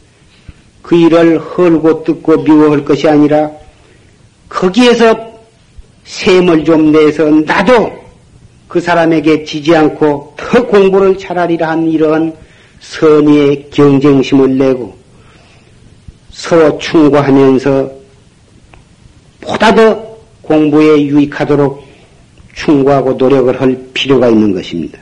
그 0.82 0.96
일을 0.96 1.40
헐고 1.40 2.04
뜯고 2.04 2.44
미워할 2.44 2.84
것이 2.84 3.08
아니라 3.08 3.52
거기에서 4.48 5.16
셈을 6.06 6.66
좀 6.66 6.92
내서 6.92 7.30
나도 7.30 7.92
그 8.68 8.82
사람에게 8.82 9.44
지지 9.44 9.76
않고 9.76 10.34
더 10.36 10.66
공부를 10.66 11.18
잘하리라 11.18 11.70
한 11.70 11.88
이러한 11.90 12.34
선의의 12.80 13.70
경쟁심을 13.72 14.58
내고 14.58 14.98
서로 16.32 16.78
충고하면서 16.78 17.92
보다 19.42 19.74
더 19.76 20.18
공부에 20.42 21.02
유익하도록 21.04 21.84
충고하고 22.56 23.14
노력을 23.14 23.60
할 23.60 23.88
필요가 23.94 24.30
있는 24.30 24.54
것입니다. 24.54 25.00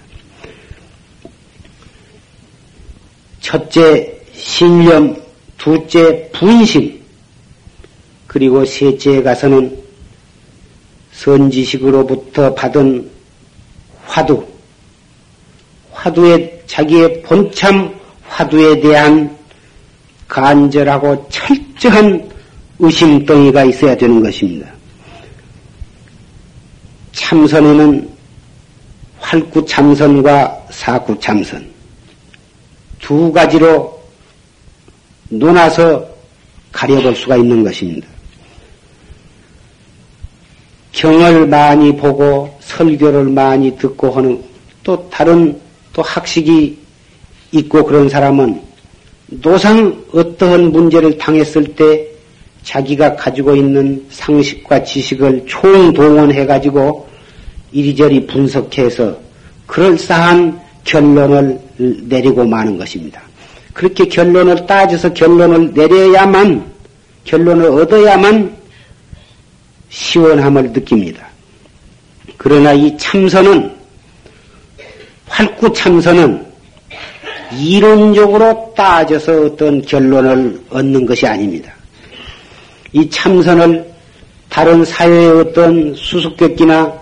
첫째, 3.39 4.19
신념, 4.33 5.15
둘째, 5.57 6.29
분심, 6.33 7.01
그리고 8.27 8.65
셋째에 8.65 9.23
가서는 9.23 9.81
선지식으로부터 11.13 12.53
받은 12.53 13.09
화두, 14.05 14.45
화두에, 15.91 16.56
자기의 16.67 17.21
본참 17.23 17.93
화두에 18.27 18.79
대한 18.79 19.35
간절하고 20.27 21.27
철저한 21.29 22.29
의심덩이가 22.79 23.63
있어야 23.63 23.95
되는 23.95 24.21
것입니다. 24.21 24.69
참선에는 27.13 28.09
활구 29.19 29.65
참선과 29.65 30.67
사구 30.69 31.19
참선 31.19 31.67
두 32.99 33.31
가지로 33.31 33.99
논아서 35.29 36.07
가려볼 36.71 37.15
수가 37.15 37.37
있는 37.37 37.63
것입니다. 37.63 38.07
경을 40.91 41.47
많이 41.47 41.95
보고 41.95 42.55
설교를 42.59 43.25
많이 43.25 43.75
듣고 43.77 44.11
하는 44.11 44.43
또 44.83 45.09
다른 45.09 45.59
또 45.97 46.03
학식이 46.03 46.77
있고 47.53 47.83
그런 47.83 48.07
사람은 48.07 48.61
노상 49.41 49.99
어떠한 50.13 50.71
문제를 50.71 51.17
당했을 51.17 51.75
때 51.75 52.05
자기가 52.61 53.15
가지고 53.15 53.55
있는 53.55 54.05
상식과 54.11 54.83
지식을 54.83 55.45
총동원해 55.47 56.45
가지고 56.45 57.07
이리저리 57.71 58.27
분석해서 58.27 59.17
그럴싸한 59.65 60.61
결론을 60.83 61.59
내리고 61.77 62.45
마는 62.45 62.77
것입니다. 62.77 63.19
그렇게 63.73 64.05
결론을 64.05 64.67
따져서 64.67 65.11
결론을 65.13 65.73
내려야만 65.73 66.63
결론을 67.23 67.65
얻어야만 67.71 68.55
시원함을 69.89 70.73
느낍니다. 70.73 71.27
그러나 72.37 72.73
이 72.73 72.95
참선은 72.97 73.76
활구 75.27 75.73
참선은 75.73 76.45
이론적으로 77.57 78.73
따져서 78.75 79.43
어떤 79.43 79.81
결론을 79.81 80.61
얻는 80.69 81.05
것이 81.05 81.25
아닙니다. 81.25 81.73
이 82.93 83.09
참선을 83.09 83.85
다른 84.49 84.83
사회의 84.83 85.29
어떤 85.39 85.93
수수께끼나 85.95 86.93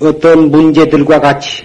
어떤 0.00 0.50
문제들과 0.50 1.20
같이 1.20 1.62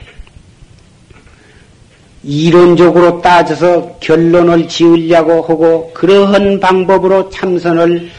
이론적으로 2.24 3.22
따져서 3.22 3.98
결론을 4.00 4.68
지으려고 4.68 5.42
하고 5.42 5.92
그러한 5.94 6.60
방법으로 6.60 7.30
참선을 7.30 8.10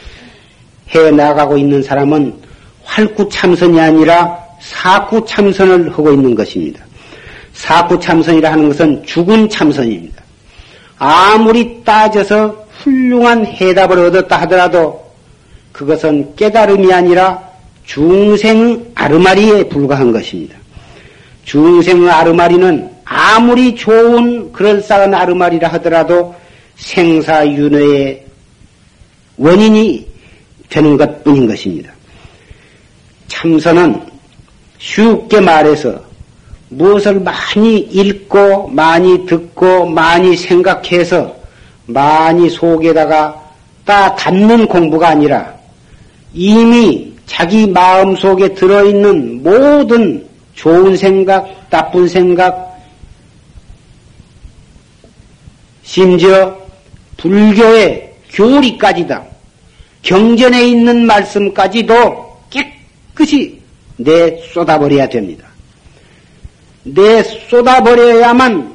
해 0.95 1.11
나가고 1.11 1.59
있는 1.59 1.83
사람은 1.83 2.35
활구 2.85 3.29
참선이 3.29 3.79
아니라 3.79 4.39
사구 4.61 5.25
참선을 5.27 5.93
하고 5.93 6.11
있는 6.11 6.35
것입니다. 6.35 6.88
사구 7.59 7.99
참선이라 7.99 8.53
하는 8.53 8.69
것은 8.69 9.05
죽은 9.05 9.49
참선입니다. 9.49 10.23
아무리 10.97 11.83
따져서 11.85 12.67
훌륭한 12.79 13.45
해답을 13.47 13.99
얻었다 13.99 14.41
하더라도 14.43 15.05
그것은 15.73 16.37
깨달음이 16.37 16.93
아니라 16.93 17.43
중생 17.85 18.93
아르마리에 18.95 19.65
불과한 19.65 20.13
것입니다. 20.13 20.57
중생 21.45 22.09
아르마리는 22.09 22.91
아무리 23.05 23.75
좋은 23.75 24.53
그럴싸한 24.53 25.13
아르마리라 25.13 25.69
하더라도 25.73 26.37
생사윤회의 26.77 28.25
원인이 29.37 30.07
되는 30.69 30.97
것 30.97 31.25
뿐인 31.25 31.49
것입니다. 31.49 31.93
참선은 33.27 34.01
쉽게 34.79 35.41
말해서 35.41 36.08
무엇을 36.71 37.21
많이 37.21 37.79
읽고 37.79 38.69
많이 38.69 39.25
듣고 39.27 39.87
많이 39.87 40.37
생각해서 40.37 41.35
많이 41.87 42.51
속에다가 42.51 43.43
따 43.85 44.15
닫는 44.17 44.67
공부가 44.67 45.09
아니라 45.09 45.55
이미 46.35 47.15
자기 47.27 47.67
마음 47.67 48.17
속에 48.17 48.55
들어있는 48.55 49.43
모든 49.43 50.27
좋은 50.55 50.97
생각, 50.97 51.69
나쁜 51.71 52.09
생각, 52.09 52.69
심지어 55.83 56.55
불교의 57.17 58.15
교리까지다. 58.31 59.25
경전에 60.03 60.69
있는 60.69 61.07
말씀까지도 61.07 62.41
깨끗이 62.51 63.61
내 63.97 64.41
쏟아버려야 64.53 65.09
됩니다. 65.09 65.48
내 66.95 67.23
쏟아버려야만 67.23 68.73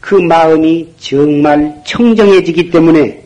그 0.00 0.16
마음이 0.16 0.86
정말 0.98 1.82
청정해지기 1.86 2.70
때문에 2.70 3.22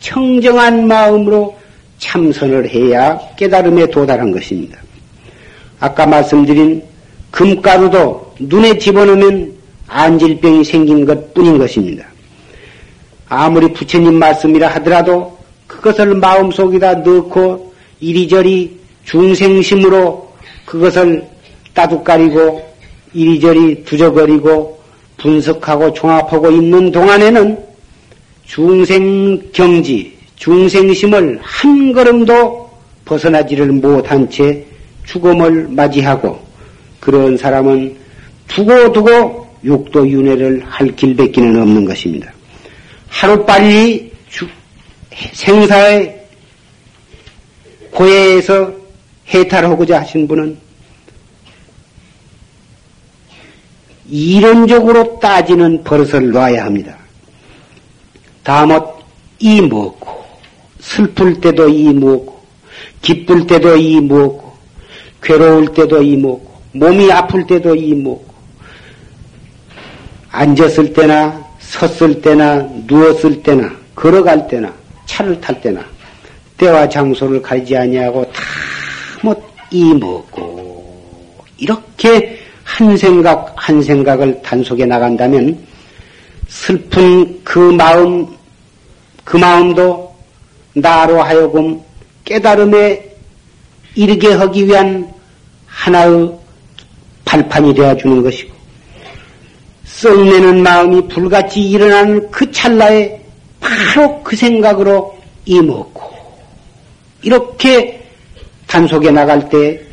청정한 0.00 0.86
마음으로 0.86 1.56
참선을 1.98 2.68
해야 2.68 3.18
깨달음에 3.36 3.86
도달한 3.88 4.30
것입니다. 4.30 4.78
아까 5.80 6.06
말씀드린 6.06 6.82
금가루도 7.30 8.34
눈에 8.40 8.78
집어넣으면 8.78 9.52
안질병이 9.88 10.64
생긴 10.64 11.04
것 11.04 11.34
뿐인 11.34 11.58
것입니다. 11.58 12.06
아무리 13.28 13.72
부처님 13.72 14.14
말씀이라 14.14 14.68
하더라도 14.68 15.36
그것을 15.66 16.14
마음속에다 16.14 16.94
넣고 16.94 17.74
이리저리 18.00 18.78
중생심으로 19.04 20.32
그것을 20.64 21.26
따둑거리고 21.74 22.65
이리저리 23.16 23.84
두저거리고 23.84 24.78
분석하고 25.16 25.94
종합하고 25.94 26.50
있는 26.50 26.92
동안에는 26.92 27.58
중생 28.44 29.40
경지, 29.52 30.12
중생심을 30.36 31.38
한 31.42 31.92
걸음도 31.92 32.70
벗어나지를 33.06 33.72
못한 33.72 34.28
채 34.28 34.62
죽음을 35.06 35.68
맞이하고 35.70 36.38
그런 37.00 37.36
사람은 37.36 37.96
두고두고 38.48 39.46
육도 39.64 40.08
윤회를 40.08 40.62
할 40.66 40.94
길밖에는 40.94 41.62
없는 41.62 41.84
것입니다. 41.86 42.32
하루빨리 43.08 44.12
생사의 45.32 46.20
고해에서 47.90 48.72
해탈하고자 49.28 50.00
하신 50.00 50.28
분은 50.28 50.65
이론적으로 54.08 55.18
따지는 55.18 55.82
버릇을 55.82 56.30
놔야 56.30 56.64
합니다. 56.64 56.96
다못 58.42 58.96
이 59.38 59.60
먹고 59.60 60.24
슬플 60.80 61.40
때도 61.40 61.68
이 61.68 61.92
먹고 61.92 62.40
기쁠 63.02 63.46
때도 63.46 63.76
이 63.76 64.00
먹고 64.00 64.52
괴로울 65.22 65.72
때도 65.74 66.02
이 66.02 66.16
먹고 66.16 66.60
몸이 66.72 67.10
아플 67.10 67.46
때도 67.46 67.74
이 67.74 67.94
먹고 67.94 68.26
앉았을 70.30 70.92
때나 70.92 71.44
섰을 71.58 72.20
때나 72.20 72.68
누웠을 72.86 73.42
때나 73.42 73.74
걸어갈 73.94 74.46
때나 74.46 74.72
차를 75.06 75.40
탈 75.40 75.60
때나 75.60 75.84
때와 76.58 76.88
장소를 76.88 77.42
가리지 77.42 77.76
아니하고 77.76 78.30
다못이 79.20 79.94
먹고 79.94 81.44
이렇게 81.58 82.35
한 82.76 82.94
생각 82.94 83.54
한 83.56 83.80
생각을 83.80 84.42
단속해 84.42 84.84
나간다면 84.84 85.58
슬픈 86.46 87.42
그 87.42 87.58
마음 87.58 88.26
그 89.24 89.38
마음도 89.38 90.14
나로 90.74 91.22
하여금 91.22 91.80
깨달음에 92.26 93.02
이르게 93.94 94.34
하기 94.34 94.66
위한 94.66 95.10
하나의 95.64 96.38
발판이 97.24 97.74
되어주는 97.74 98.22
것이고, 98.22 98.52
썩내는 99.86 100.62
마음이 100.62 101.08
불같이 101.08 101.62
일어나는 101.62 102.30
그 102.30 102.50
찰나에 102.52 103.18
바로 103.58 104.22
그 104.22 104.36
생각으로 104.36 105.16
임었고, 105.46 106.02
이렇게 107.22 108.04
단속에 108.66 109.10
나갈 109.10 109.48
때 109.48 109.85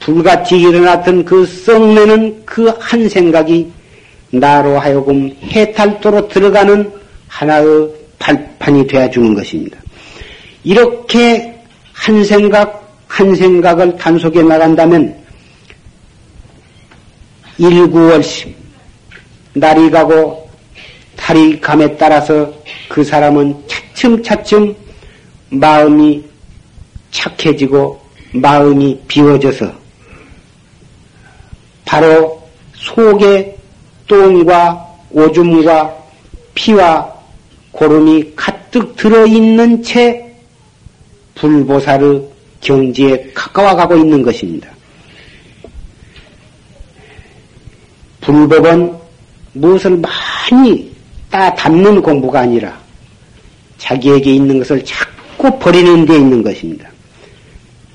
불같이 0.00 0.58
일어났던 0.60 1.24
그 1.24 1.46
썩내는 1.46 2.44
그 2.44 2.70
한 2.80 3.08
생각이 3.08 3.70
나로 4.30 4.78
하여금 4.78 5.34
해탈도로 5.42 6.28
들어가는 6.28 6.90
하나의 7.28 7.88
발판이 8.18 8.86
되어 8.86 9.08
주는 9.10 9.34
것입니다. 9.34 9.78
이렇게 10.64 11.54
한 11.92 12.24
생각, 12.24 12.96
한 13.06 13.34
생각을 13.34 13.96
단속에 13.96 14.42
나간다면 14.42 15.16
일구월심, 17.58 18.54
날이 19.54 19.90
가고 19.90 20.48
달이 21.16 21.60
감에 21.60 21.96
따라서 21.96 22.52
그 22.88 23.04
사람은 23.04 23.54
차츰차츰 23.66 24.74
마음이 25.50 26.24
착해지고 27.10 28.00
마음이 28.32 28.98
비워져서 29.06 29.79
바로 31.90 32.40
속에 32.74 33.56
똥과 34.06 34.86
오줌과 35.10 35.92
피와 36.54 37.12
고름이 37.72 38.34
가득 38.36 38.94
들어있는 38.94 39.82
채 39.82 40.24
불보살의 41.34 42.22
경지에 42.60 43.32
가까워 43.34 43.74
가고 43.74 43.96
있는 43.96 44.22
것입니다. 44.22 44.70
불법은 48.20 48.94
무엇을 49.54 50.00
많이 50.00 50.94
따 51.28 51.52
담는 51.56 52.02
공부가 52.02 52.40
아니라 52.40 52.78
자기에게 53.78 54.32
있는 54.32 54.60
것을 54.60 54.84
자꾸 54.84 55.58
버리는 55.58 56.06
데 56.06 56.14
있는 56.14 56.40
것입니다. 56.40 56.88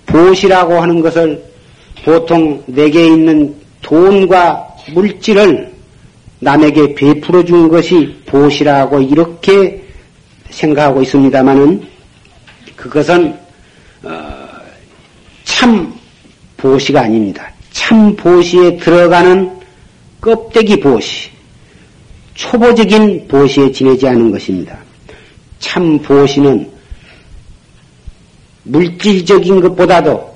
보시라고 0.05 0.81
하는 0.81 0.99
것을 0.99 1.41
보통 2.03 2.61
내게 2.67 3.05
있는 3.07 3.64
돈과 3.86 4.67
물질을 4.93 5.71
남에게 6.39 6.95
베풀어 6.95 7.45
준 7.45 7.69
것이 7.69 8.19
보시라고 8.25 8.99
이렇게 8.99 9.83
생각하고 10.49 11.03
있습니다만은 11.03 11.88
그것은 12.75 13.38
어, 14.01 14.09
참 15.43 15.93
보시가 16.57 17.01
아닙니다. 17.01 17.47
참 17.71 18.15
보시에 18.15 18.75
들어가는 18.77 19.55
껍데기 20.19 20.79
보시, 20.79 21.29
초보적인 22.33 23.27
보시에 23.27 23.71
지내지 23.71 24.07
않은 24.07 24.31
것입니다. 24.31 24.79
참 25.59 25.99
보시는 25.99 26.71
물질적인 28.63 29.61
것보다도 29.61 30.36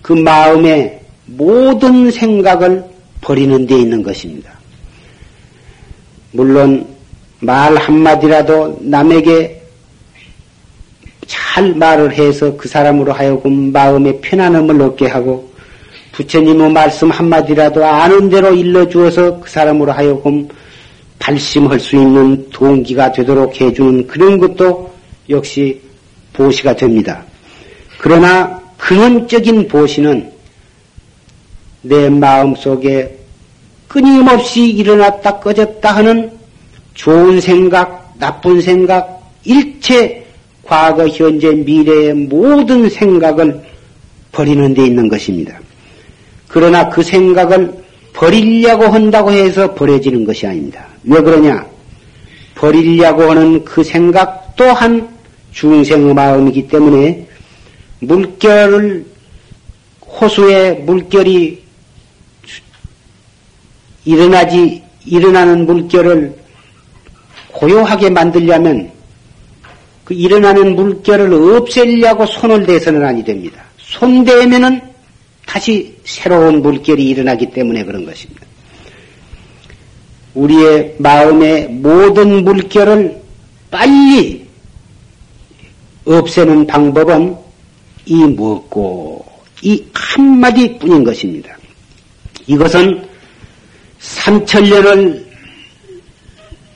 그 0.00 0.14
마음의 0.14 1.01
모든 1.26 2.10
생각을 2.10 2.84
버리는 3.20 3.66
데 3.66 3.78
있는 3.78 4.02
것입니다. 4.02 4.52
물론 6.32 6.86
말 7.40 7.76
한마디라도 7.76 8.78
남에게 8.80 9.62
잘 11.26 11.74
말을 11.74 12.12
해서 12.12 12.56
그 12.56 12.68
사람으로 12.68 13.12
하여금 13.12 13.72
마음의 13.72 14.20
편안함을 14.20 14.80
얻게 14.82 15.06
하고 15.06 15.52
부처님의 16.12 16.72
말씀 16.72 17.10
한마디라도 17.10 17.84
아는 17.84 18.28
대로 18.28 18.54
일러주어서 18.54 19.40
그 19.40 19.50
사람으로 19.50 19.92
하여금 19.92 20.48
발심할 21.18 21.80
수 21.80 21.96
있는 21.96 22.48
동기가 22.50 23.12
되도록 23.12 23.60
해주는 23.60 24.06
그런 24.06 24.38
것도 24.38 24.92
역시 25.30 25.80
보시가 26.32 26.76
됩니다. 26.76 27.24
그러나 27.98 28.60
근원적인 28.76 29.68
보시는 29.68 30.32
내 31.82 32.08
마음 32.08 32.54
속에 32.54 33.18
끊임없이 33.88 34.66
일어났다 34.66 35.40
꺼졌다 35.40 35.94
하는 35.94 36.30
좋은 36.94 37.40
생각, 37.40 38.14
나쁜 38.18 38.60
생각, 38.60 39.20
일체 39.44 40.24
과거, 40.62 41.08
현재, 41.08 41.50
미래의 41.50 42.14
모든 42.14 42.88
생각을 42.88 43.60
버리는 44.30 44.72
데 44.72 44.86
있는 44.86 45.08
것입니다. 45.08 45.58
그러나 46.48 46.88
그 46.88 47.02
생각을 47.02 47.72
버리려고 48.12 48.84
한다고 48.84 49.32
해서 49.32 49.74
버려지는 49.74 50.24
것이 50.24 50.46
아닙니다. 50.46 50.86
왜 51.04 51.20
그러냐? 51.20 51.66
버리려고 52.54 53.22
하는 53.24 53.64
그 53.64 53.82
생각 53.82 54.54
또한 54.56 55.08
중생의 55.52 56.14
마음이기 56.14 56.68
때문에 56.68 57.26
물결을 58.00 59.04
호수에 60.06 60.72
물결이 60.86 61.61
일어나지 64.04 64.82
일어나는 65.04 65.66
물결을 65.66 66.36
고요하게 67.52 68.10
만들려면 68.10 68.90
그 70.04 70.14
일어나는 70.14 70.74
물결을 70.74 71.32
없애려고 71.32 72.26
손을 72.26 72.66
대서는 72.66 73.04
아니 73.04 73.24
됩니다. 73.24 73.62
손 73.78 74.24
대면은 74.24 74.80
다시 75.46 75.96
새로운 76.04 76.62
물결이 76.62 77.04
일어나기 77.04 77.50
때문에 77.50 77.84
그런 77.84 78.04
것입니다. 78.04 78.42
우리의 80.34 80.96
마음의 80.98 81.68
모든 81.68 82.44
물결을 82.44 83.20
빨리 83.70 84.46
없애는 86.04 86.66
방법은 86.66 87.36
이 88.06 88.14
무엇고 88.14 89.24
이 89.62 89.84
한마디 89.92 90.78
뿐인 90.78 91.04
것입니다. 91.04 91.56
이것은 92.46 93.11
삼천년을 94.02 95.24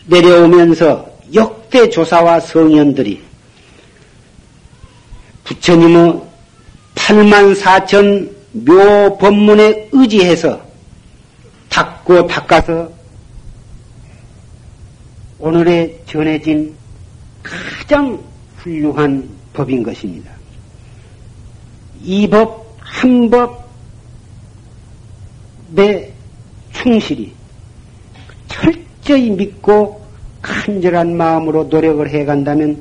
내려오면서 0.06 1.10
역대 1.34 1.90
조사와 1.90 2.38
성현들이 2.40 3.20
부처님의 5.44 6.22
8만 6.94 7.60
4천 7.60 8.30
묘 8.52 9.18
법문에 9.18 9.88
의지해서 9.92 10.64
닦고 11.68 12.28
닦아서 12.28 12.90
오늘에 15.38 16.00
전해진 16.06 16.74
가장 17.42 18.22
훌륭한 18.58 19.28
법인 19.52 19.82
것입니다. 19.82 20.32
이 22.02 22.28
법, 22.28 22.76
한 22.78 23.28
법에 25.74 26.15
충실히 26.86 27.32
철저히 28.46 29.30
믿고 29.30 30.00
간절한 30.40 31.16
마음으로 31.16 31.64
노력을 31.64 32.08
해간다면 32.08 32.80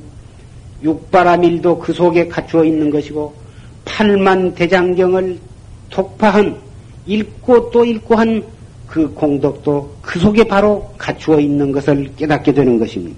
육바라밀도 0.84 1.80
그 1.80 1.92
속에 1.92 2.28
갖추어 2.28 2.64
있는 2.64 2.92
것이고 2.92 3.34
팔만 3.86 4.54
대장경을 4.54 5.40
독파한 5.90 6.62
읽고 7.08 7.72
또 7.72 7.84
읽고 7.84 8.16
한 8.16 8.56
그 8.88 9.14
공덕도 9.14 9.98
그 10.02 10.20
속에 10.20 10.44
바로 10.46 10.90
갖추어 10.98 11.40
있는 11.40 11.72
것을 11.72 12.10
깨닫게 12.16 12.54
되는 12.54 12.80
것입니다. 12.80 13.18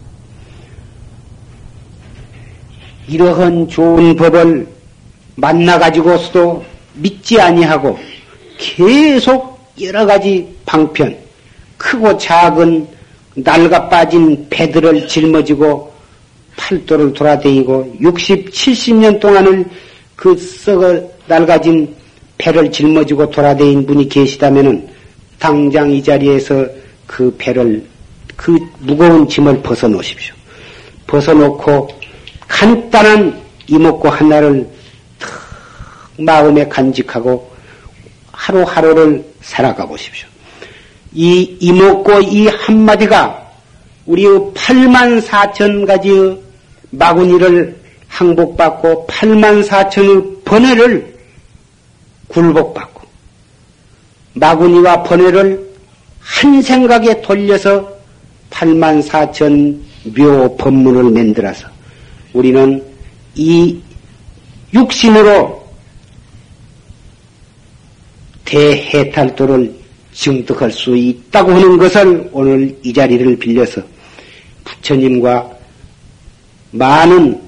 이러한 3.07 3.67
좋은 3.67 4.15
법을 4.15 4.67
만나가지고서도 5.35 6.65
믿지 6.95 7.39
아니하고 7.39 7.97
계속 8.57 9.59
여러 9.79 10.05
가지 10.05 10.56
방편, 10.67 11.17
크고 11.77 12.15
작은 12.17 12.85
낡아 13.35 13.89
빠진 13.89 14.45
배들을 14.49 15.07
짊어지고 15.07 15.93
팔도를 16.57 17.13
돌아다니고 17.13 17.95
60, 18.01 18.51
70년 18.51 19.19
동안을 19.19 19.65
그 20.15 20.35
썩어 20.35 21.01
낡아진 21.27 21.95
배를 22.37 22.71
짊어지고 22.71 23.31
돌아다닌 23.31 23.85
분이 23.85 24.09
계시다면은 24.09 24.87
당장 25.39 25.89
이 25.89 26.03
자리에서 26.03 26.67
그 27.05 27.33
배를 27.37 27.83
그 28.35 28.57
무거운 28.79 29.27
짐을 29.27 29.61
벗어 29.61 29.87
놓으십시오. 29.87 30.35
벗어 31.05 31.33
놓고 31.33 31.87
간단한 32.47 33.41
이목구 33.67 34.07
하나를 34.09 34.67
탁 35.19 35.29
마음에 36.17 36.67
간직하고 36.67 37.49
하루하루를 38.31 39.23
살아가 39.41 39.85
보십시오. 39.85 40.27
이 41.19 41.57
이목구 41.59 42.21
이 42.21 42.45
한마디가 42.47 43.43
우리의 44.05 44.29
8만 44.53 45.19
4천 45.19 45.87
가지의 45.87 46.39
마구니를 46.91 47.75
항복받고 48.07 49.07
8만 49.07 49.67
4천의 49.67 50.43
번뇌를 50.45 51.17
굴복받고 52.27 53.01
마구니와 54.33 55.01
번뇌를 55.01 55.67
한 56.19 56.61
생각에 56.61 57.19
돌려서 57.21 57.91
8만 58.51 59.03
4천 59.03 59.75
묘 60.15 60.55
법문을 60.55 61.03
만들어서 61.05 61.67
우리는 62.31 62.83
이 63.33 63.81
육신으로 64.71 65.67
대해탈도를 68.45 69.86
증득할 70.17 70.71
수 70.71 70.97
있다고 70.97 71.51
하는 71.51 71.77
것을 71.77 72.29
오늘 72.31 72.75
이 72.83 72.91
자리를 72.91 73.37
빌려서 73.37 73.81
부처님과 74.63 75.57
많은 76.71 77.39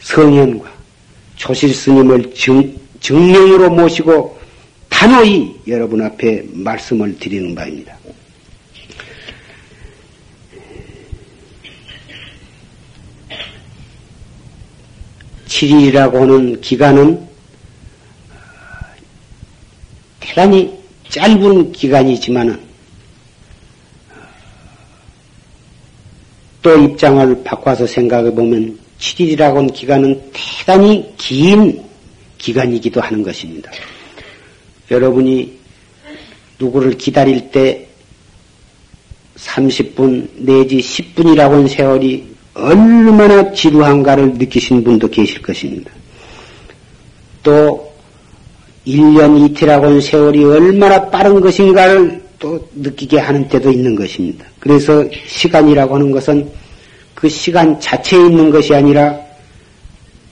성현과 0.00 0.68
조실 1.36 1.72
스님을 1.72 2.34
증, 2.34 2.76
증명으로 3.00 3.70
모시고 3.70 4.36
단호히 4.88 5.54
여러분 5.68 6.02
앞에 6.02 6.44
말씀을 6.52 7.16
드리는 7.18 7.54
바입니다. 7.54 7.96
7일이라고 15.46 16.14
하는 16.14 16.60
기간은 16.60 17.26
대단히 20.20 20.77
짧은 21.10 21.72
기간이지만은 21.72 22.58
또 26.62 26.76
입장을 26.76 27.42
바꿔서 27.44 27.86
생각해 27.86 28.30
보면 28.32 28.78
7일이라고 28.98 29.54
하는 29.54 29.72
기간은 29.72 30.30
대단히 30.32 31.14
긴 31.16 31.82
기간이기도 32.36 33.00
하는 33.00 33.22
것입니다. 33.22 33.70
여러분이 34.90 35.58
누구를 36.58 36.96
기다릴 36.98 37.50
때 37.50 37.86
30분 39.36 40.28
내지 40.36 40.78
10분이라고 40.78 41.50
하는 41.50 41.68
세월이 41.68 42.36
얼마나 42.54 43.52
지루한가를 43.52 44.34
느끼신 44.34 44.82
분도 44.82 45.08
계실 45.08 45.40
것입니다. 45.40 45.92
또 47.42 47.87
1년 48.88 49.44
이틀하고 49.44 49.90
는 49.90 50.00
세월이 50.00 50.44
얼마나 50.44 51.10
빠른 51.10 51.40
것인가를 51.40 52.22
또 52.38 52.68
느끼게 52.74 53.18
하는 53.18 53.46
때도 53.48 53.70
있는 53.70 53.94
것입니다. 53.94 54.46
그래서 54.58 55.04
시간이라고 55.26 55.96
하는 55.96 56.10
것은 56.10 56.50
그 57.14 57.28
시간 57.28 57.78
자체에 57.78 58.18
있는 58.18 58.50
것이 58.50 58.74
아니라 58.74 59.14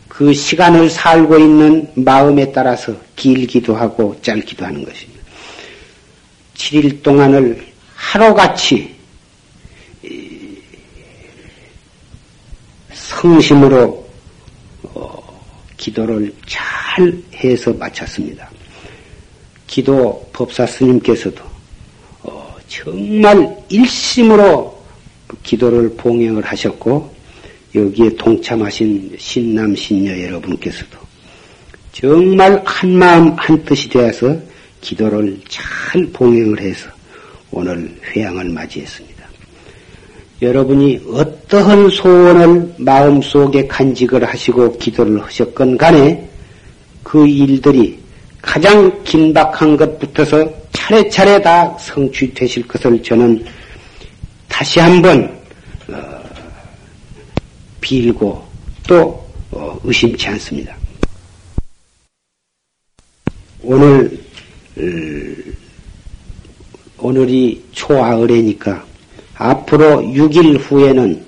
그 0.08 0.32
시간을 0.32 0.88
살고 0.88 1.38
있는 1.38 1.86
마음에 1.94 2.50
따라서 2.50 2.94
길기도 3.16 3.74
하고 3.76 4.16
짧기도 4.22 4.64
하는 4.64 4.84
것입니다. 4.84 5.20
7일 6.54 7.02
동안을 7.02 7.66
하루같이 7.94 8.94
성심으로 12.94 13.84
어, 13.84 14.05
기도를 15.76 16.32
잘 16.46 17.12
해서 17.34 17.72
마쳤습니다. 17.72 18.50
기도 19.66 20.28
법사 20.32 20.66
스님께서도 20.66 21.42
어, 22.22 22.56
정말 22.68 23.56
일심으로 23.68 24.82
기도를 25.42 25.94
봉행을 25.96 26.44
하셨고 26.44 27.14
여기에 27.74 28.16
동참하신 28.16 29.16
신남 29.18 29.74
신녀 29.74 30.18
여러분께서도 30.18 30.98
정말 31.92 32.62
한 32.64 32.90
마음 32.90 33.32
한 33.36 33.62
뜻이 33.64 33.88
되어서 33.88 34.36
기도를 34.80 35.40
잘 35.48 36.06
봉행을 36.12 36.60
해서 36.60 36.88
오늘 37.50 37.90
회양을 38.14 38.48
맞이했습니다. 38.50 39.15
여러분이 40.42 41.00
어떠한 41.12 41.88
소원을 41.88 42.74
마음속에 42.78 43.66
간직을 43.66 44.24
하시고 44.24 44.76
기도를 44.76 45.22
하셨건 45.24 45.78
간에 45.78 46.28
그 47.02 47.26
일들이 47.26 47.98
가장 48.42 49.02
긴박한 49.04 49.76
것부터서 49.76 50.48
차례차례 50.72 51.40
다 51.40 51.76
성취되실 51.78 52.68
것을 52.68 53.02
저는 53.02 53.44
다시 54.46 54.78
한번 54.78 55.24
어, 55.88 55.94
빌고 57.80 58.44
또 58.86 59.26
어, 59.50 59.78
의심치 59.84 60.28
않습니다. 60.28 60.76
오늘 63.62 64.26
오늘이 66.98 67.64
초아을에니까 67.72 68.84
앞으로 69.38 70.02
6일 70.02 70.58
후에는 70.60 71.24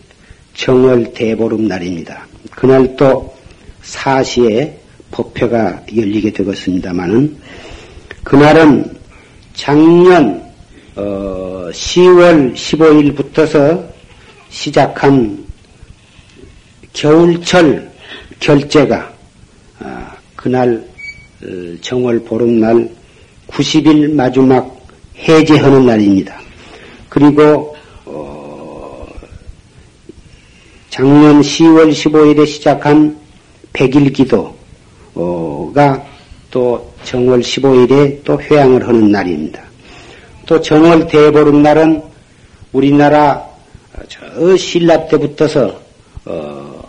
정월 0.54 1.12
대보름 1.12 1.68
날입니다. 1.68 2.26
그날 2.50 2.96
또 2.96 3.34
4시에 3.82 4.72
법회가 5.10 5.84
열리게 5.94 6.32
되겠습니다만은 6.32 7.36
그날은 8.24 8.96
작년 9.54 10.42
어 10.96 11.68
10월 11.72 12.54
15일부터서 12.54 13.86
시작한 14.50 15.46
겨울철 16.92 17.90
결제가 18.40 19.12
아, 19.80 20.12
그날 20.34 20.84
어, 21.42 21.46
정월 21.80 22.20
보름날 22.20 22.90
90일 23.48 24.12
마지막 24.12 24.76
해제하는 25.16 25.86
날입니다. 25.86 26.40
그리고 27.08 27.77
작년 30.98 31.40
10월 31.40 31.92
15일에 31.92 32.44
시작한 32.44 33.16
백일 33.72 34.12
기도가 34.12 34.52
또 36.50 36.92
정월 37.04 37.38
15일에 37.38 38.24
또 38.24 38.40
회양을 38.40 38.88
하는 38.88 39.12
날입니다. 39.12 39.62
또 40.44 40.60
정월 40.60 41.06
대보름 41.06 41.62
날은 41.62 42.02
우리나라 42.72 43.48
저 44.08 44.56
신라 44.56 45.06
때부터서 45.06 45.80
어 46.24 46.82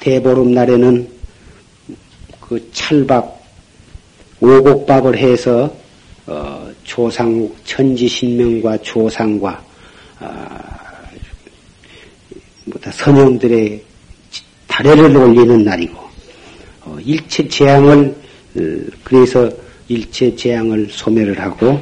대보름 0.00 0.52
날에는 0.52 1.08
그 2.40 2.72
찰밥 2.72 3.40
오곡밥을 4.40 5.16
해서 5.16 5.72
어 6.26 6.68
조상 6.82 7.48
천지신명과 7.64 8.78
조상과 8.78 9.62
아 10.18 10.69
보다 10.69 10.69
선영들의 12.84 13.82
다래를 14.66 15.16
올리는 15.16 15.64
날이고 15.64 15.98
어, 16.82 16.98
일체 17.04 17.46
재앙을 17.46 18.14
어, 18.56 18.60
그래서 19.04 19.50
일체 19.88 20.34
재앙을 20.34 20.88
소멸을 20.90 21.38
하고 21.40 21.68
어, 21.68 21.80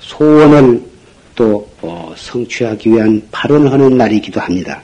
소원을 0.00 0.82
또 1.34 1.70
어, 1.82 2.12
성취하기 2.16 2.90
위한 2.90 3.22
발언을 3.30 3.72
하는 3.72 3.96
날이기도 3.96 4.40
합니다. 4.40 4.82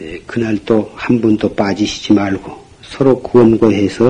에, 0.00 0.18
그날 0.26 0.58
또 0.64 0.90
한 0.96 1.20
분도 1.20 1.54
빠지시지 1.54 2.12
말고 2.12 2.64
서로 2.82 3.20
구원고해서 3.20 4.08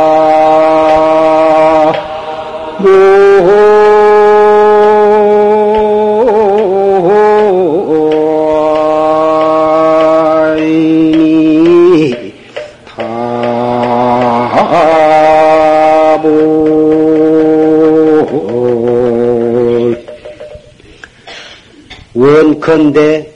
원컨대 22.15 23.32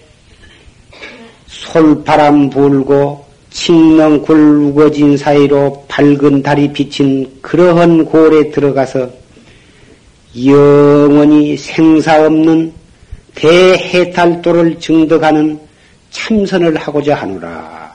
솔바람 1.76 2.48
불고 2.48 3.26
칭렁굴 3.50 4.36
우거진 4.38 5.14
사이로 5.18 5.84
밝은 5.88 6.42
달이 6.42 6.72
비친 6.72 7.30
그러한 7.42 8.06
골에 8.06 8.50
들어가서 8.50 9.10
영원히 10.46 11.54
생사 11.58 12.24
없는 12.24 12.72
대해탈도를 13.34 14.80
증득하는 14.80 15.60
참선을 16.10 16.76
하고자 16.76 17.14
하노라. 17.14 17.92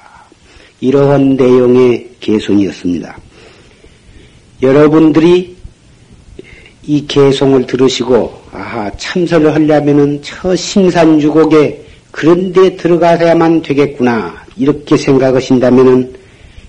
이러한 0.79 1.35
내용의 1.35 2.07
개송이었습니다. 2.19 3.17
여러분들이 4.61 5.55
이 6.83 7.07
개송을 7.07 7.65
들으시고 7.65 8.41
아하 8.53 8.91
참선을 8.97 9.55
하려면은 9.55 10.21
저 10.21 10.55
심산주곡에 10.55 11.90
그런 12.11 12.51
데 12.51 12.75
들어가야만 12.75 13.61
되겠구나 13.61 14.35
이렇게 14.57 14.97
생각하신다면은 14.97 16.13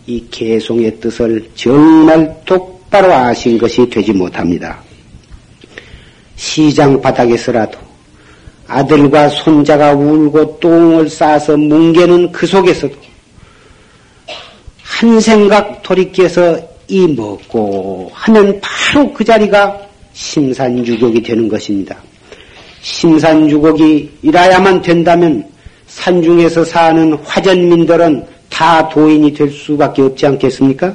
이 0.07 0.27
개송의 0.31 1.01
뜻을 1.01 1.49
정말 1.55 2.43
똑바로 2.45 3.13
아신 3.13 3.59
것이 3.59 3.89
되지 3.89 4.13
못합니다. 4.13 4.81
시장 6.37 7.01
바닥에서라도 7.01 7.79
아들과 8.67 9.29
손자가 9.29 9.93
울고 9.93 10.59
똥을 10.59 11.09
싸서 11.09 11.57
뭉개는 11.57 12.33
그 12.33 12.47
속에서도 12.47 12.95
한 14.83 15.21
생각 15.21 15.83
돌이켜서 15.83 16.59
이 16.89 17.07
먹고 17.07 18.11
하면 18.13 18.61
바로 18.61 19.13
그 19.13 19.25
자리가 19.25 19.81
심산유곡이 20.13 21.23
되는 21.23 21.49
것입니다. 21.49 21.97
심산유곡이 22.83 24.11
일어야만 24.23 24.83
된다면 24.83 25.45
산중에서 25.87 26.65
사는 26.65 27.15
화전민들은 27.25 28.27
다 28.51 28.89
도인이 28.89 29.33
될 29.33 29.51
수밖에 29.51 30.03
없지 30.03 30.27
않겠습니까? 30.27 30.95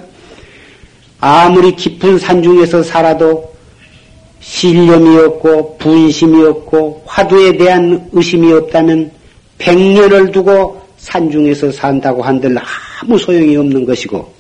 아무리 1.20 1.76
깊은 1.76 2.20
산중에서 2.20 2.84
살아도 2.84 3.52
신념이 4.40 5.18
없고 5.18 5.78
분심이 5.78 6.44
없고 6.44 7.04
화두에 7.06 7.58
대한 7.58 8.08
의심이 8.12 8.52
없다면 8.54 9.12
백년을 9.58 10.32
두고 10.32 10.80
산중에서 10.98 11.72
산다고 11.72 12.22
한들 12.22 12.56
아무 13.02 13.18
소용이 13.18 13.56
없는 13.56 13.86
것이고 13.86 14.32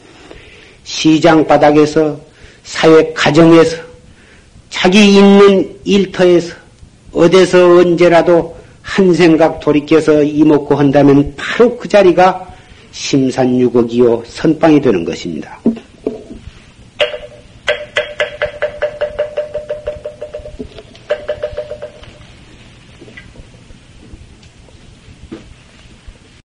시장 0.83 1.45
바닥에서 1.47 2.17
사회 2.63 3.11
가정에서 3.13 3.77
자기 4.69 5.15
있는 5.15 5.75
일터에서 5.83 6.66
어디서 7.17 7.77
언제라도 7.77 8.55
한 8.83 9.11
생각 9.13 9.59
돌이켜서 9.59 10.21
이먹고 10.21 10.75
한다면 10.75 11.33
바로 11.35 11.75
그 11.75 11.87
자리가 11.87 12.47
심산유곡이요 12.91 14.23
선빵이 14.25 14.81
되는 14.81 15.03
것입니다. 15.03 15.59